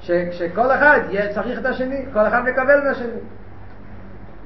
האחדוס? 0.00 0.32
שכל 0.32 0.72
אחד 0.72 1.00
צריך 1.34 1.58
את 1.58 1.66
השני, 1.66 2.04
כל 2.12 2.26
אחד 2.26 2.44
מקבל 2.44 2.88
מהשני. 2.88 3.20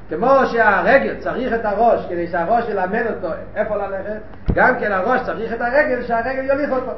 כמו 0.08 0.46
שהרגל 0.46 1.20
צריך 1.20 1.52
את 1.52 1.64
הראש 1.64 2.06
כדי 2.08 2.26
שהראש 2.26 2.68
ילמד 2.68 3.02
אותו 3.16 3.34
איפה 3.56 3.76
ללכת, 3.76 4.20
גם 4.54 4.75
כן 4.80 4.92
הראש 4.92 5.20
צריך 5.23 5.52
את 5.52 5.61
הרגל 5.61 6.02
שהרגל 6.02 6.44
יוליך 6.44 6.70
אותו. 6.70 6.92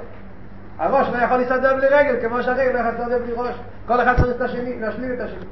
הראש 0.79 1.09
לא 1.13 1.19
יכול 1.19 1.37
להסתדר 1.37 1.77
בלי 1.77 1.87
רגל, 1.87 2.29
כמו 2.29 2.43
שהרגל 2.43 2.73
לא 2.73 2.79
יכול 2.79 2.91
להסתדר 2.91 3.19
בלי 3.19 3.33
ראש. 3.33 3.55
כל 3.87 4.01
אחד 4.01 4.17
צריך 4.17 4.37
את 4.37 4.41
השני, 4.41 4.81
להשלים 4.81 5.15
את 5.15 5.21
השני. 5.21 5.47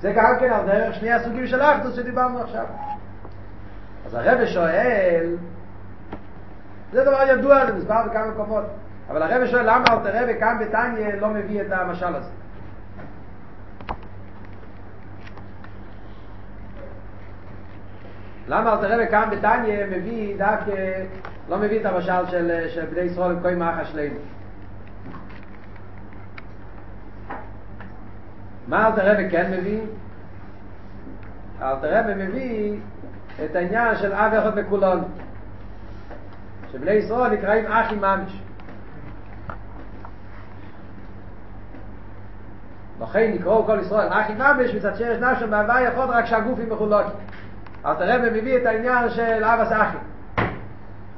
זה 0.00 0.12
גם 0.16 0.36
כן 0.40 0.52
על 0.52 0.66
דרך 0.66 0.94
שני 0.94 1.12
הסוגים 1.12 1.46
של 1.46 1.60
האחדוס 1.60 1.94
שדיברנו 1.96 2.42
עכשיו. 2.42 2.64
אז 4.06 4.14
הרב 4.14 4.44
שואל, 4.44 5.36
זה 6.92 7.04
דבר 7.04 7.22
ידוע, 7.28 7.66
זה 7.66 7.72
מסבר 7.72 8.02
בכמה 8.10 8.26
מקומות, 8.26 8.64
אבל 9.10 9.22
הרב 9.22 9.46
שואל 9.46 9.62
למה 9.62 9.84
אלתר 9.90 10.22
רבי 10.22 10.40
כאן 10.40 10.58
בתניא 10.60 11.14
לא 11.20 11.28
מביא 11.28 11.60
את 11.60 11.66
המשל 11.70 12.14
הזה. 12.14 12.39
למה 18.48 18.72
אלתר 18.72 18.94
רבי 18.94 19.10
כאן 19.10 19.28
בתניא 19.30 19.86
מביא 19.90 20.36
דווקא, 20.38 21.04
לא 21.48 21.58
מביא 21.58 21.80
את 21.80 21.86
המשל 21.86 22.26
של, 22.30 22.66
של 22.68 22.86
בני 22.86 23.00
ישראל 23.00 23.36
כל 23.42 23.54
מערך 23.54 23.78
השלם. 23.78 24.12
מה 28.68 28.86
אלתר 28.86 29.12
רבי 29.12 29.30
כן 29.30 29.52
מביא? 29.58 29.80
אלתר 31.62 31.98
רבי 32.00 32.24
מביא 32.24 32.76
את 33.44 33.56
העניין 33.56 33.96
של 33.96 34.12
אב 34.12 34.34
אחד 34.34 34.58
בכולון. 34.58 35.04
שבני 36.72 36.90
ישראל 36.90 37.32
נקראים 37.32 37.66
אחי 37.66 37.94
ממש. 37.96 38.42
לכן 43.00 43.32
נקראו 43.34 43.66
כל 43.66 43.78
ישראל 43.80 44.08
אחי 44.08 44.34
ממש 44.34 44.74
מצד 44.74 44.96
שיש 44.96 45.18
נפשו 45.18 45.46
מהווה 45.46 45.82
יכול 45.82 46.04
רק 46.04 46.24
שהגופים 46.24 46.70
מחולקים. 46.70 47.12
אל 47.12 47.29
תראה 47.82 48.18
מביא 48.18 48.56
את 48.56 48.66
העניין 48.66 49.10
של 49.10 49.44
אבס 49.44 49.72
אחי. 49.72 49.96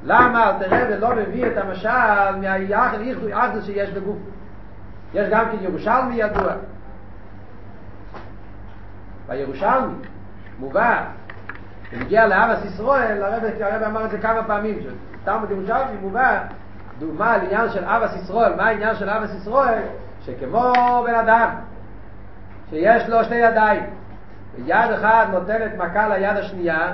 למה 0.03 0.49
אל 0.49 0.59
תראה 0.59 0.97
לא 0.97 1.15
מביא 1.15 1.47
את 1.47 1.57
המשל 1.57 2.35
מהאחדוס 2.41 3.65
שיש 3.65 3.89
בגוף? 3.89 4.17
יש 5.13 5.29
גם 5.29 5.45
כן 5.51 5.57
ירושלמי 5.61 6.15
ידוע. 6.15 6.53
בירושלמי 9.27 9.93
מובא 10.59 11.03
כשמגיע 11.83 12.27
לאבס 12.27 12.65
ישראל, 12.65 13.23
הרב, 13.23 13.43
הרב 13.61 13.83
אמר 13.83 14.05
את 14.05 14.11
זה 14.11 14.17
כמה 14.17 14.43
פעמים, 14.43 14.79
שתלמוד 15.21 15.51
ירושלמי 15.51 15.97
מובא 16.01 16.39
דוגמה 16.99 17.33
על 17.33 17.41
עניין 17.41 17.69
של 17.69 17.85
אבס 17.85 18.15
ישראל, 18.15 18.55
מה 18.55 18.65
העניין 18.65 18.95
של 18.95 19.09
אבס 19.09 19.33
ישראל? 19.41 19.83
שכמו 20.25 21.03
בן 21.07 21.15
אדם 21.15 21.49
שיש 22.69 23.09
לו 23.09 23.23
שתי 23.23 23.35
ידיים 23.35 23.83
ויד 24.55 24.91
אחד 24.91 25.25
נותנת 25.31 25.71
מכה 25.77 26.07
ליד 26.07 26.37
השנייה 26.37 26.93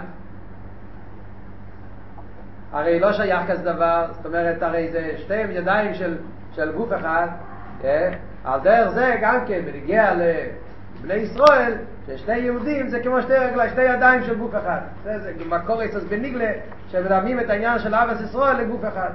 הרי 2.71 2.99
לא 2.99 3.13
שייך 3.13 3.41
כזה 3.47 3.63
דבר, 3.63 4.05
זאת 4.11 4.25
אומרת, 4.25 4.63
הרי 4.63 4.91
זה 4.91 5.11
שתי 5.17 5.33
ידיים 5.35 5.93
של, 5.93 6.17
של 6.51 6.71
גוף 6.71 6.93
אחד, 6.93 7.27
אה? 7.83 8.09
על 8.43 8.59
דרך 8.59 8.89
זה 8.89 9.15
גם 9.21 9.45
כן, 9.47 9.61
בנגיע 9.65 10.13
לבני 10.13 11.13
ישראל, 11.13 11.73
ששני 12.07 12.37
יהודים 12.37 12.89
זה 12.89 12.99
כמו 12.99 13.21
שתי 13.21 13.33
רגלי, 13.33 13.69
שתי 13.69 13.81
ידיים 13.81 14.23
של 14.23 14.37
גוף 14.37 14.55
אחד. 14.55 14.79
זה, 15.03 15.19
זה 15.19 15.33
מקור 15.49 15.85
אצלס 15.85 16.03
בניגלה, 16.03 16.51
שמדמים 16.87 17.39
את 17.39 17.49
העניין 17.49 17.79
של 17.79 17.95
אבס 17.95 18.21
ישראל 18.21 18.57
לגוף 18.57 18.81
אחד. 18.87 19.09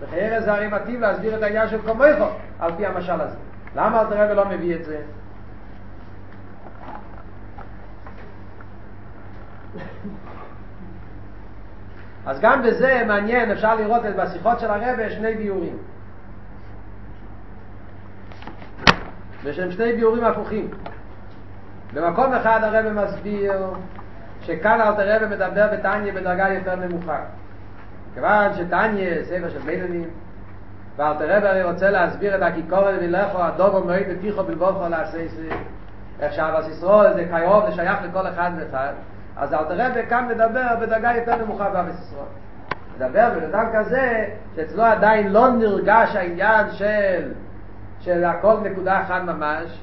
וחייר 0.00 0.40
זה 0.40 0.52
הרי 0.52 0.68
מתאים 0.68 1.00
להסביר 1.00 1.36
את 1.36 1.42
העניין 1.42 1.68
של 1.68 1.82
קומייכו, 1.82 2.26
על 2.60 2.70
פי 2.76 2.86
המשל 2.86 3.20
הזה. 3.20 3.36
למה 3.76 4.00
אל 4.00 4.06
תראה 4.06 4.32
ולא 4.32 4.44
מביא 4.44 4.74
את 4.74 4.84
זה? 4.84 5.00
אז 12.26 12.40
גם 12.40 12.62
בזה 12.62 13.02
מעניין, 13.06 13.50
אפשר 13.50 13.74
לראות 13.74 14.06
את 14.06 14.16
בשיחות 14.16 14.60
של 14.60 14.70
הרבה 14.70 15.10
שני 15.10 15.34
ביורים. 15.34 15.78
ושהם 19.44 19.70
שני 19.70 19.92
ביורים 19.92 20.24
הפוכים. 20.24 20.70
במקום 21.94 22.32
אחד 22.32 22.60
הרב 22.62 22.92
מסביר 22.92 23.52
שכאן 24.40 24.80
אלתר 24.80 25.16
רב 25.16 25.30
מדבר 25.30 25.68
בתניא 25.72 26.12
בדרגה 26.12 26.48
יותר 26.48 26.74
נמוכה. 26.74 27.18
כיוון 28.14 28.54
שתניא 28.54 29.24
ספר 29.24 29.48
של 29.50 29.58
בינונים, 29.58 30.10
ואלתר 30.96 31.36
רב 31.36 31.44
הרי 31.44 31.62
רוצה 31.62 31.90
להסביר 31.90 32.36
את 32.36 32.42
הכיכורת 32.42 32.94
ולכו 33.00 33.42
הדובו 33.42 33.80
מועד 33.84 34.02
בפיחו 34.10 34.44
בלבובו 34.44 34.88
לעשייסי, 34.88 35.48
איך 36.20 36.32
שאבס 36.32 36.68
ישראל 36.68 37.14
זה 37.14 37.24
קרוב, 37.30 37.66
זה 37.66 37.72
שייך 37.72 37.98
לכל 38.04 38.26
אחד 38.28 38.50
ואחד, 38.58 38.92
אז 39.36 39.54
אלתר 39.54 39.74
רב 39.74 40.08
כאן 40.08 40.28
מדבר 40.28 40.76
בדרגה 40.80 41.12
יותר 41.16 41.36
נמוכה 41.36 41.70
באבס 41.70 42.00
ישראל. 42.00 42.24
מדבר 42.96 43.30
בן 43.52 43.78
כזה 43.78 44.28
שאצלו 44.56 44.82
עדיין 44.82 45.32
לא 45.32 45.50
נרגש 45.50 46.16
העניין 46.16 46.66
של 46.72 47.32
של 48.00 48.24
הכל 48.24 48.56
נקודה 48.62 49.00
אחת 49.00 49.22
ממש, 49.22 49.80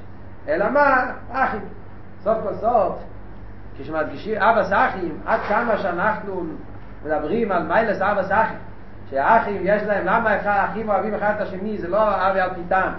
אלא 0.48 0.70
מה? 0.70 1.06
אחים. 1.32 1.62
סוף 2.24 2.38
כל 2.44 2.54
סוף, 2.54 3.00
כשמדגישים 3.78 4.42
אבא 4.42 4.64
סאחים, 4.64 5.22
עד 5.26 5.40
כמה 5.50 5.78
שאנחנו 5.78 6.44
מדברים 7.06 7.52
על 7.52 7.64
מיילס 7.64 8.02
אבא 8.02 8.24
סאחים, 8.24 8.58
שהאחים 9.10 9.62
יש 9.64 9.84
להם, 9.84 10.06
למה 10.06 10.30
האחים 10.30 10.90
אוהבים 10.90 11.16
אחד 11.16 11.34
את 11.36 11.42
השני, 11.42 11.78
זה 11.78 11.88
לא 11.88 12.30
אבי 12.30 12.40
על 12.40 12.50
פיתם, 12.54 12.92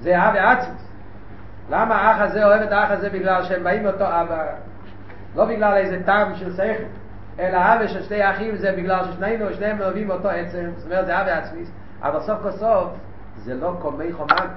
זה 0.00 0.28
אבי 0.28 0.38
עצמוס. 0.38 0.88
למה 1.70 1.94
האח 1.94 2.20
הזה 2.20 2.44
אוהב 2.44 2.62
את 2.62 2.72
האח 2.72 2.90
הזה 2.90 3.10
בגלל 3.10 3.44
שהם 3.44 3.64
באים 3.64 3.82
מאותו 3.82 4.04
אבא, 4.04 4.44
לא 5.36 5.44
בגלל 5.44 5.76
איזה 5.76 6.02
טעם 6.04 6.34
של 6.34 6.56
שכל, 6.56 6.84
אלא 7.38 7.58
אבי 7.58 7.88
של 7.88 8.02
שתי 8.02 8.22
האחים 8.22 8.56
זה 8.56 8.72
בגלל 8.76 9.04
ששנינו, 9.04 9.54
שניהם 9.54 9.80
אוהבים 9.80 10.10
אותו 10.10 10.28
עצם, 10.28 10.70
זאת 10.76 10.86
אומרת 10.86 11.06
זה 11.06 11.20
אבי 11.20 11.30
עצמיס, 11.30 11.70
אבל 12.02 12.20
סוף 12.20 12.38
כל 12.42 12.50
סוף 12.50 12.88
זה 13.36 13.54
לא 13.54 13.76
קומי 13.80 14.12
חומש, 14.12 14.50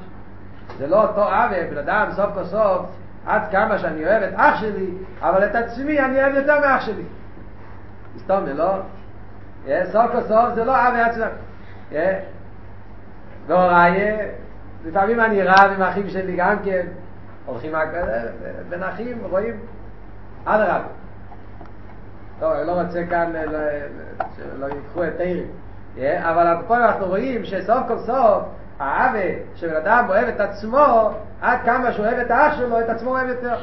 זה 0.77 0.87
לא 0.87 1.07
אותו 1.07 1.23
אבי, 1.29 1.55
בן 1.69 1.77
אדם 1.77 2.07
סוף 2.11 2.29
כל 2.33 2.43
סוף 2.43 2.85
עד 3.25 3.41
כמה 3.51 3.79
שאני 3.79 4.05
אוהב 4.05 4.23
את 4.23 4.33
אח 4.35 4.59
שלי, 4.59 4.89
אבל 5.21 5.45
את 5.45 5.55
עצמי 5.55 5.99
אני 5.99 6.23
אוהב 6.23 6.35
יותר 6.35 6.59
מאח 6.59 6.81
שלי. 6.85 7.03
סתום, 8.17 8.45
לא? 8.45 8.73
סוף 9.91 10.11
כל 10.11 10.21
סוף 10.21 10.53
זה 10.55 10.63
לא 10.63 10.87
אבי 10.87 10.99
עצמם. 11.01 11.31
והוראי, 13.47 14.17
לפעמים 14.85 15.19
אני 15.19 15.43
רב 15.43 15.71
עם 15.75 15.81
האחים 15.81 16.09
שלי 16.09 16.35
גם 16.35 16.55
כן, 16.65 16.87
הולכים 17.45 17.71
בין 18.69 18.83
אחים, 18.83 19.17
רואים, 19.29 19.59
עד 20.45 20.61
רב. 20.61 20.81
טוב, 22.39 22.53
אני 22.53 22.67
לא 22.67 22.81
רוצה 22.81 23.05
כאן, 23.09 23.33
שלא 24.37 24.65
ייקחו 24.65 25.03
את 25.03 25.17
תירים. 25.17 25.47
אבל 26.19 26.55
פה 26.67 26.77
אנחנו 26.77 27.05
רואים 27.05 27.45
שסוף 27.45 27.87
כל 27.87 27.97
סוף, 27.99 28.43
האווה 28.79 29.29
שבן 29.55 29.75
אדם 29.75 30.05
אוהב 30.09 30.27
את 30.27 30.39
עצמו, 30.39 31.09
עד 31.41 31.59
כמה 31.65 31.91
שהוא 31.91 32.05
אוהב 32.05 32.19
את 32.19 32.31
האח 32.31 32.57
שלו, 32.57 32.79
את 32.79 32.89
עצמו 32.89 33.09
אוהב 33.09 33.27
יותר. 33.27 33.55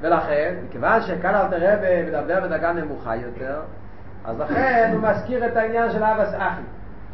ולכן, 0.00 0.54
מכיוון 0.68 1.02
שכאן 1.02 1.34
אל 1.34 1.48
תראה 1.48 2.02
מדבר 2.06 2.40
בדרגה 2.40 2.72
נמוכה 2.72 3.16
יותר, 3.16 3.60
אז 4.24 4.38
לכן 4.40 4.90
הוא 4.92 5.02
מזכיר 5.02 5.46
את 5.46 5.56
העניין 5.56 5.90
של 5.90 6.04
אבס 6.04 6.34
אחי. 6.38 6.62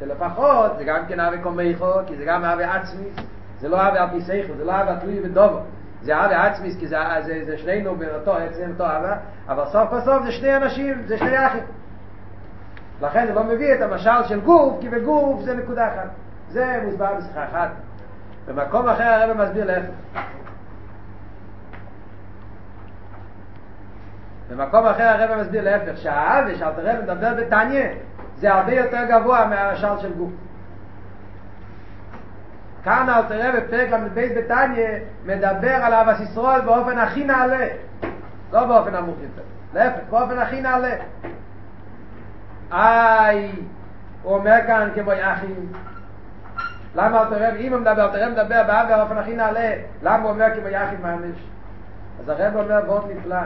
שלפחות 0.00 0.72
זה 0.78 0.84
גם 0.84 1.06
כן 1.08 1.20
אבי 1.20 1.38
קומייכו, 1.38 1.92
כי 2.06 2.16
זה 2.16 2.24
גם 2.24 2.44
אבי 2.44 2.64
עצמיס, 2.64 3.14
זה 3.60 3.68
לא 3.68 3.88
אבי 4.04 4.20
סייכו, 4.20 4.52
זה 4.56 4.64
לא 4.64 4.72
אבי 4.80 4.90
תלוי 5.00 5.20
ודובו. 5.24 5.60
זה 6.02 6.24
אבי 6.24 6.34
עצמיס, 6.34 6.76
כי 6.78 6.86
זה, 6.86 6.96
זה, 7.20 7.40
זה 7.44 7.58
שנינו 7.58 7.96
באותו 7.96 8.36
עצם, 8.36 8.70
אותו 8.70 8.86
אבי, 8.86 9.08
אבל 9.48 9.64
סוף 9.66 9.90
בסוף 9.92 10.24
זה 10.24 10.32
שני 10.32 10.56
אנשים, 10.56 11.02
זה 11.06 11.18
שני 11.18 11.46
אחים. 11.46 11.64
לכן 13.02 13.26
זה 13.26 13.34
לא 13.34 13.44
מביא 13.44 13.74
את 13.74 13.80
המשל 13.82 14.24
של 14.28 14.40
גוף, 14.40 14.80
כי 14.80 14.88
בגוף 14.88 15.42
זה 15.42 15.54
נקודה 15.54 15.88
אחת. 15.88 16.08
זה 16.48 16.80
מוסבר 16.84 17.14
בשיחה 17.14 17.44
אחת. 17.44 17.70
במקום 18.46 18.88
אחר 18.88 19.04
הרב 19.04 19.36
מסביר 19.36 19.64
להפך. 19.64 19.90
במקום 24.50 24.86
אחר 24.86 25.02
הרב 25.02 25.40
מסביר 25.40 25.64
להפך, 25.64 25.96
שהאבי 25.96 26.54
שאלת 26.54 26.78
הרב 26.78 27.02
מדבר 27.02 27.34
בתניא, 27.34 27.86
זה 28.36 28.54
הרבה 28.54 28.72
יותר 28.72 29.04
גבוה 29.10 29.46
מהמשל 29.46 29.98
של 29.98 30.12
גוף. 30.12 30.30
כאן 32.84 33.08
אלתר 33.08 33.48
רב 33.48 33.56
בפרק 33.56 33.90
ל"ב 33.90 34.20
בתניא 34.38 34.88
מדבר 35.26 35.74
על 35.74 35.94
אבס 35.94 36.20
ישראל 36.20 36.60
באופן 36.60 36.98
הכי 36.98 37.24
נעלה, 37.24 37.66
לא 38.52 38.66
באופן 38.66 38.96
נמוך 38.96 39.16
יותר, 39.22 39.42
להפך, 39.74 40.00
באופן 40.10 40.38
הכי 40.38 40.60
נעלה. 40.60 40.94
איי, 42.72 43.52
הוא 44.22 44.34
אומר 44.34 44.56
כאן 44.66 44.88
כמו 44.94 45.12
יחים. 45.12 45.72
למה 46.94 47.20
אלתר 47.20 47.48
רב, 47.48 47.54
אם 47.54 47.72
הוא 47.72 47.80
מדבר, 47.80 48.04
אלתר 48.04 48.26
רב 48.26 48.32
מדבר 48.32 48.62
באב 48.66 48.88
באופן 48.88 49.18
הכי 49.18 49.36
נעלה, 49.36 49.70
למה 50.02 50.22
הוא 50.22 50.30
אומר 50.30 50.46
כמו 50.54 50.68
יחים 50.68 51.02
ממש? 51.02 51.36
אז 52.20 52.28
הרב 52.28 52.56
אומר 52.56 52.80
וורט 52.86 53.04
נפלא. 53.16 53.36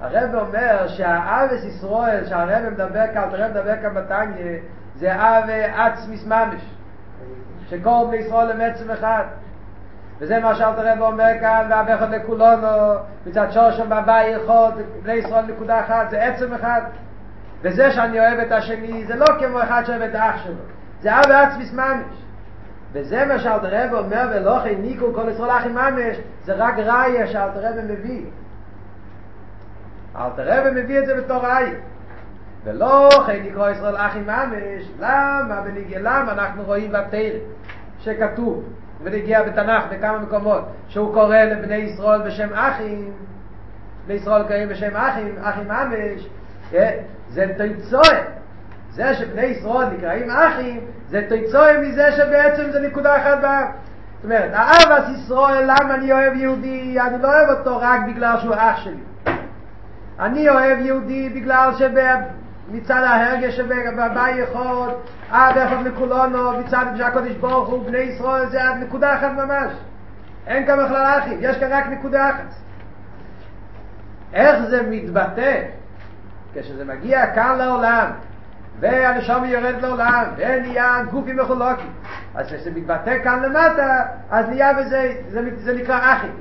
הרב 0.00 0.34
אומר 0.34 0.88
שהאבס 0.88 1.64
ישראל 1.64 2.26
שהרב 2.26 2.72
מדבר 2.72 3.04
כאן, 3.14 3.22
הרב 3.22 3.50
מדבר 3.50 3.82
כאן 3.82 3.94
בתניא, 3.94 4.58
זה 4.96 5.14
אב 5.14 5.50
עצמיס 5.76 6.26
ממש. 6.26 6.74
שכל 7.68 8.04
בני 8.08 8.16
ישראל 8.16 8.50
הם 8.50 8.60
עצם 8.60 8.90
אחד. 8.90 9.24
וזה 10.18 10.40
מה 10.40 10.54
שאלת 10.54 10.78
הרב 10.78 11.00
אומר 11.00 11.30
כאן, 11.40 11.70
אחד 11.94 12.10
לכולנו, 12.10 12.66
מצד 13.26 13.46
שושם 13.50 13.86
בבא 13.86 14.22
יכול, 14.22 14.70
בני 15.02 15.12
ישראל 15.12 15.44
נקודה 15.46 15.80
אחת, 15.80 16.10
זה 16.10 16.22
עצם 16.22 16.54
אחד. 16.54 16.80
וזה 17.62 17.90
שאני 17.90 18.20
אוהב 18.20 18.38
את 18.38 18.52
השני, 18.52 19.04
זה 19.06 19.16
לא 19.16 19.26
כמו 19.38 19.62
אחד 19.62 19.82
שאוהב 19.86 20.02
את 20.02 20.14
האח 20.14 20.44
שלו. 20.44 20.54
זה 21.00 21.16
אב 21.16 21.30
עצמיס 21.30 21.72
ממש. 21.72 22.24
וזה 22.92 23.24
מה 23.24 23.38
שאלת 23.38 23.64
הרב 23.64 23.94
אומר, 23.94 24.28
ולא 24.30 24.58
חי 24.62 24.76
ניקו 24.76 25.14
כל 25.14 25.28
ישראל 25.28 25.50
אחי 25.50 25.68
ממש, 25.68 26.16
זה 26.44 26.52
רק 26.52 26.78
ראיה 26.78 27.26
שאלת 27.26 27.56
הרב 27.56 27.74
מביא. 27.88 28.24
אלת 30.16 30.38
הרב 30.38 30.72
מביא 30.72 30.98
את 30.98 31.06
זה 31.06 31.14
בתור 31.14 31.36
ראיה. 31.36 31.74
ולא 32.64 33.08
חי 33.26 33.40
נקרא 33.44 33.70
ישראל 33.70 33.96
אחי 33.96 34.20
ממש, 34.20 34.88
למה 35.00 35.60
בניגיע, 35.60 35.98
למה 36.00 36.32
אנחנו 36.32 36.62
רואים 36.62 36.92
בתרא 36.92 37.38
שכתוב, 37.98 38.64
ונגיע 39.02 39.42
בתנ"ך 39.42 39.84
בכמה 39.90 40.18
מקומות, 40.18 40.64
שהוא 40.88 41.14
קורא 41.14 41.36
לבני 41.36 41.74
ישראל 41.74 42.22
בשם 42.22 42.48
אחים, 42.54 43.12
בני 44.06 44.14
ישראל 44.14 44.42
קוראים 44.42 44.68
בשם 44.68 44.96
אחים, 44.96 45.34
אחים 45.42 45.68
ממש, 45.68 46.28
זה 47.28 47.46
תיצואה. 47.56 48.20
זה 48.90 49.14
שבני 49.14 49.42
ישראל 49.42 49.88
נקראים 49.88 50.30
אחים, 50.30 50.80
זה 51.08 51.26
תיצואה 51.28 51.78
מזה 51.78 52.12
שבעצם 52.12 52.70
זה 52.70 52.80
נקודה 52.80 53.16
אחת 53.16 53.38
בעם. 53.42 53.66
זאת 54.16 54.24
אומרת, 54.24 54.50
האבס 54.54 55.08
ישראל, 55.08 55.64
למה 55.64 55.94
אני 55.94 56.12
אוהב 56.12 56.34
יהודי? 56.34 57.00
אני 57.00 57.22
לא 57.22 57.28
אוהב 57.28 57.58
אותו 57.58 57.78
רק 57.80 58.00
בגלל 58.08 58.36
שהוא 58.40 58.54
אח 58.54 58.76
שלי. 58.76 59.34
אני 60.20 60.48
אוהב 60.48 60.78
יהודי 60.78 61.28
בגלל 61.28 61.70
מצד 62.68 63.02
ההרגש 63.02 63.60
יכול, 64.38 64.88
אב 65.30 65.58
אחד 65.58 65.86
לכולנו, 65.86 66.58
מצד 66.58 66.84
שהקודש 66.96 67.32
ברוך 67.32 67.68
הוא, 67.68 67.86
בני 67.86 67.98
ישראל, 67.98 68.46
זה 68.46 68.64
עד 68.64 68.76
נקודה 68.76 69.14
אחת 69.14 69.32
ממש. 69.32 69.72
אין 70.46 70.66
כאן 70.66 70.84
בכלל 70.84 71.18
אחים, 71.18 71.38
יש 71.40 71.56
כאן 71.58 71.72
רק 71.72 71.86
נקודה 71.86 72.30
אחת. 72.30 72.54
איך 74.32 74.58
זה 74.70 74.82
מתבטא 74.90 75.62
כשזה 76.54 76.84
מגיע 76.84 77.34
כאן 77.34 77.58
לעולם, 77.58 78.10
והנשום 78.80 79.44
יורד 79.44 79.82
לעולם, 79.82 80.24
ונהיה 80.36 81.02
גופים 81.10 81.36
מחולקים. 81.36 81.92
אז 82.34 82.46
כשזה 82.46 82.70
מתבטא 82.70 83.24
כאן 83.24 83.42
למטה, 83.42 84.02
אז 84.30 84.48
נהיה 84.48 84.74
בזה, 84.74 85.12
זה, 85.28 85.40
זה 85.56 85.74
נקרא 85.74 86.12
אחים. 86.12 86.36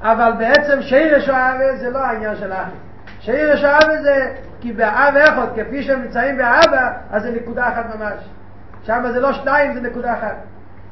אבל 0.00 0.32
בעצם 0.38 0.82
שירש 0.82 1.28
האבה 1.28 1.76
זה 1.76 1.90
לא 1.90 1.98
העניין 1.98 2.36
של 2.36 2.52
אחים. 2.52 2.78
שירש 3.20 3.64
האבה 3.64 4.02
זה 4.02 4.34
כי 4.60 4.72
באב 4.72 5.16
אחד, 5.16 5.46
כפי 5.56 5.82
שהם 5.82 6.02
נמצאים 6.02 6.36
באבא, 6.36 6.92
אז 7.10 7.22
זה 7.22 7.30
נקודה 7.30 7.68
אחת 7.68 7.84
ממש. 7.96 8.28
שם 8.82 9.04
זה 9.12 9.20
לא 9.20 9.32
שתיים, 9.32 9.74
זה 9.74 9.80
נקודה 9.80 10.14
אחת. 10.14 10.36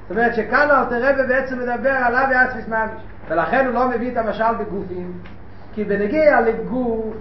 זאת 0.09 0.16
אומרת 0.16 0.35
שכאן 0.35 0.68
אלתר 0.70 1.11
רבי 1.11 1.28
בעצם 1.28 1.59
מדבר 1.59 1.90
על 1.90 2.16
אבי 2.16 2.35
עצמיס 2.35 2.68
ממש, 2.68 2.90
ולכן 3.28 3.66
הוא 3.66 3.74
לא 3.74 3.88
מביא 3.88 4.12
את 4.12 4.16
המשל 4.16 4.54
בגופים, 4.59 5.12
כי 5.74 5.85
בנגיע 5.85 6.40
לגוף, 6.40 7.14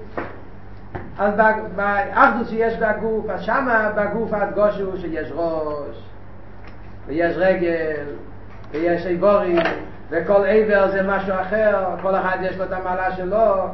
אז 1.19 1.33
באחדוס 1.75 2.49
שיש 2.49 2.77
בגוף, 2.77 3.29
אז 3.29 3.41
שמה 3.41 3.91
בגוף 3.95 4.33
הדגוש 4.33 4.79
הוא 4.79 4.97
שיש 4.97 5.31
ראש, 5.31 6.09
ויש 7.07 7.35
רגל, 7.37 8.05
ויש 8.71 9.05
איבורים, 9.05 9.59
וכל 10.09 10.45
עבר 10.47 10.91
זה 10.91 11.03
משהו 11.03 11.33
אחר, 11.41 11.85
כל 12.01 12.15
אחד 12.15 12.37
יש 12.41 12.57
לו 12.57 12.63
את 12.63 12.71
המעלה 12.71 13.11
שלו, 13.11 13.67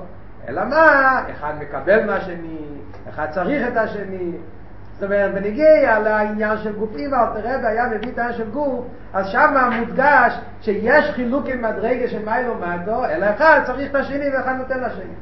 אלא 0.48 0.66
מה? 0.66 1.22
אחד 1.32 1.54
מקבל 1.60 2.06
מהשני, 2.06 2.66
אחד 3.10 3.26
צריך 3.32 3.68
את 3.68 3.78
השני. 3.78 4.32
זאת 4.94 5.04
אומרת, 5.04 5.34
בניגיע 5.34 6.00
לעניין 6.00 6.58
של 6.58 6.74
גופים, 6.74 7.14
אל 7.14 7.26
תראה, 7.34 7.56
והיה 7.64 7.88
מביא 7.88 8.12
את 8.12 8.18
העניין 8.18 8.38
של 8.38 8.50
גוף, 8.50 8.86
אז 9.14 9.28
שם 9.28 9.56
מודגש 9.80 10.40
שיש 10.62 11.12
חילוק 11.12 11.46
עם 11.48 11.62
מדרגה 11.62 12.08
של 12.08 12.26
מיילו 12.26 12.56
מטו, 12.56 13.06
אלא 13.06 13.26
אחד 13.36 13.60
צריך 13.66 13.92
את 13.92 13.96
השני 13.96 14.26
ואחד 14.34 14.56
נותן 14.58 14.80
לשני. 14.80 15.14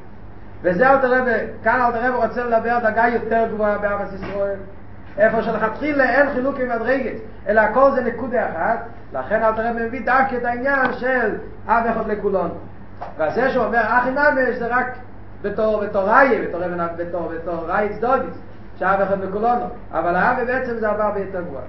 וזה 0.64 0.90
אל 0.90 0.98
תראה, 0.98 1.38
כאן 1.64 1.82
אל 1.82 1.92
תראה 1.92 2.10
רוצה 2.10 2.44
לדבר 2.44 2.80
דרגה 2.80 3.08
יותר 3.08 3.46
גבוהה 3.54 3.78
בארץ 3.78 4.14
ישראל. 4.14 4.58
איפה 5.18 5.44
שלכתחילה 5.44 6.04
אין 6.04 6.30
חילוק 6.34 6.60
עם 6.60 6.70
מדרגת, 6.70 7.16
אלא 7.48 7.62
הכל 7.62 7.92
זה 7.92 8.02
נקודה 8.02 8.50
אחת, 8.50 8.86
לכן 9.14 9.44
אל 9.44 9.52
תראה 9.52 9.74
מביא 9.74 10.06
דווקא 10.06 10.36
את 10.36 10.46
העניין 10.46 10.94
של 10.94 11.36
אב 11.68 11.86
אחד 11.86 12.08
לכולנו. 12.08 12.54
וזה 13.18 13.50
שהוא 13.50 13.66
אומר 13.66 13.82
אחי 13.82 14.12
ממש 14.12 14.56
זה 14.60 14.68
רק 14.68 14.88
בתור 15.42 15.84
בתור 15.84 16.04
ראי 16.10 16.48
בתור 16.48 16.66
אבן 16.66 16.88
בתור 16.98 17.32
בתור 17.36 17.66
ראי 17.68 17.90
צדוגיס 17.90 18.42
שאב 18.80 19.02
אחד 19.02 19.26
מכולנו. 19.26 19.66
אבל 19.92 20.16
האב 20.16 20.46
בעצם 20.48 20.80
זה 20.80 20.90
עבר 20.90 21.12
ביותר 21.12 21.42
גבוה 21.42 21.62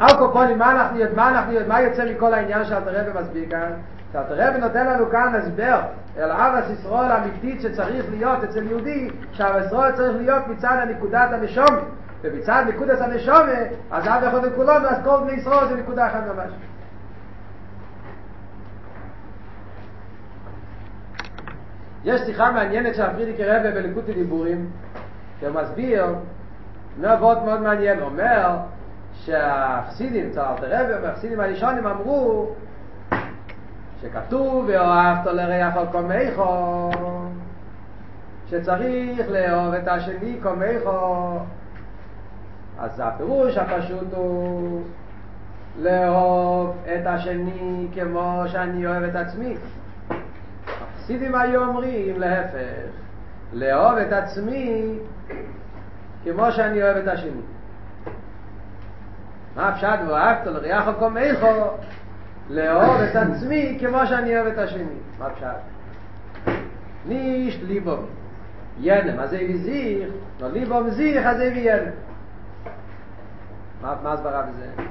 על 0.00 0.18
קופונים 0.18 0.58
מה 0.58 0.72
אנחנו 0.72 0.98
יודעים 0.98 1.16
מה 1.16 1.30
אנחנו 1.30 1.52
יודעים 1.52 1.68
מה 1.68 1.80
יוצא 1.80 2.04
מכל 2.12 2.34
העניין 2.34 2.64
שאתה 2.64 2.90
רבי 2.90 3.20
מסביר 3.20 3.44
כאן? 3.50 3.70
שאתה 4.12 4.34
רבי 4.34 4.58
נותן 4.58 4.86
לנו 4.86 5.10
כאן 5.10 5.34
הסבר 5.34 5.80
אל 6.18 6.30
אבס 6.30 6.70
ישראל 6.70 7.10
האמיתית 7.10 7.60
שצריך 7.60 8.06
להיות 8.10 8.44
אצל 8.44 8.62
יהודי 8.62 9.10
שאבס 9.32 9.66
ישראל 9.66 9.92
צריך 9.92 10.16
להיות 10.16 10.48
מצד 10.48 10.76
הנקודת 10.82 11.32
הנשומי 11.32 11.80
ומצד 12.22 12.64
נקודת 12.68 13.00
הנשומי 13.00 13.52
אז 13.90 14.06
אב 14.06 14.24
אחד 14.24 14.46
מכולנו 14.46 14.88
אז 14.88 14.96
כל 15.04 15.16
בני 15.24 15.32
ישראל 15.32 15.68
זה 15.68 15.76
נקודה 15.76 16.06
אחת 16.06 16.22
ממש 16.34 16.50
יש 22.08 22.20
שיחה 22.20 22.50
מעניינת 22.50 22.94
של 22.94 23.02
הפרידיקי 23.02 23.44
רבי 23.44 23.70
בליקוטי 23.70 24.12
דיבורים, 24.12 24.70
שהוא 25.40 25.50
מסביר, 25.50 26.04
אומר 26.98 27.16
ועוד 27.20 27.44
מאוד 27.44 27.60
מעניין, 27.60 28.00
אומר 28.00 28.56
שהחסידים, 29.12 30.26
אלתר 30.26 30.96
רבי, 30.96 31.08
החסידים 31.08 31.40
הראשונים 31.40 31.86
אמרו 31.86 32.50
שכתוב 34.02 34.64
ואוהבת 34.68 35.26
לריח 35.26 35.76
על 35.76 35.86
קומייכו 35.92 36.90
שצריך 38.50 39.28
לאהוב 39.30 39.74
את 39.74 39.88
השני 39.88 40.38
קומייכו 40.42 41.38
אז 42.78 43.02
הפירוש 43.04 43.56
הפשוט 43.56 44.14
הוא 44.14 44.82
לאהוב 45.78 46.76
את 46.84 47.06
השני 47.06 47.88
כמו 47.94 48.42
שאני 48.46 48.86
אוהב 48.86 49.02
את 49.02 49.16
עצמי 49.16 49.56
החסידים 51.08 51.34
היו 51.34 51.64
אומרים 51.64 52.20
להפך, 52.20 52.90
לאהוב 53.52 53.98
את 53.98 54.12
עצמי 54.12 54.98
כמו 56.24 56.52
שאני 56.52 56.82
אוהב 56.82 56.96
את 56.96 57.08
השני. 57.08 57.40
מה 59.56 59.68
הפשט 59.68 59.98
ואהבת 60.08 60.46
לריח 60.46 60.88
הקומייכו 60.88 61.46
לאהוב 62.50 63.00
את 63.00 63.16
עצמי 63.16 63.78
כמו 63.80 64.06
שאני 64.06 64.36
אוהב 64.36 64.46
את 64.46 64.58
השני. 64.58 64.84
מה 65.18 65.26
הפשט? 65.26 65.46
נישט 67.06 67.60
ליבום 67.62 68.06
ינם, 68.80 69.20
אז 69.20 69.30
זה 69.30 69.40
זיך, 69.54 70.08
לא 70.40 70.50
ליבום 70.50 70.90
זיך, 70.90 71.26
אז 71.26 71.36
זה 71.36 71.44
ינם. 71.44 71.92
מה 73.82 74.12
הסברה 74.12 74.42
בזה? 74.42 74.82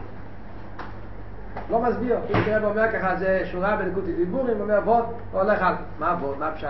לא 1.70 1.82
מסביר, 1.82 2.20
כאילו 2.26 2.46
תראה 2.46 2.64
ואומר 2.64 2.92
ככה, 2.92 3.16
זה 3.16 3.42
שורה 3.46 3.76
בנקודי 3.76 4.14
דיבורים, 4.14 4.62
אומר 4.62 4.82
בוא, 4.82 5.02
הולך 5.32 5.62
על, 5.62 5.74
מה 6.00 6.16
בוא, 6.16 6.36
מה 6.40 6.52
פשט, 6.52 6.68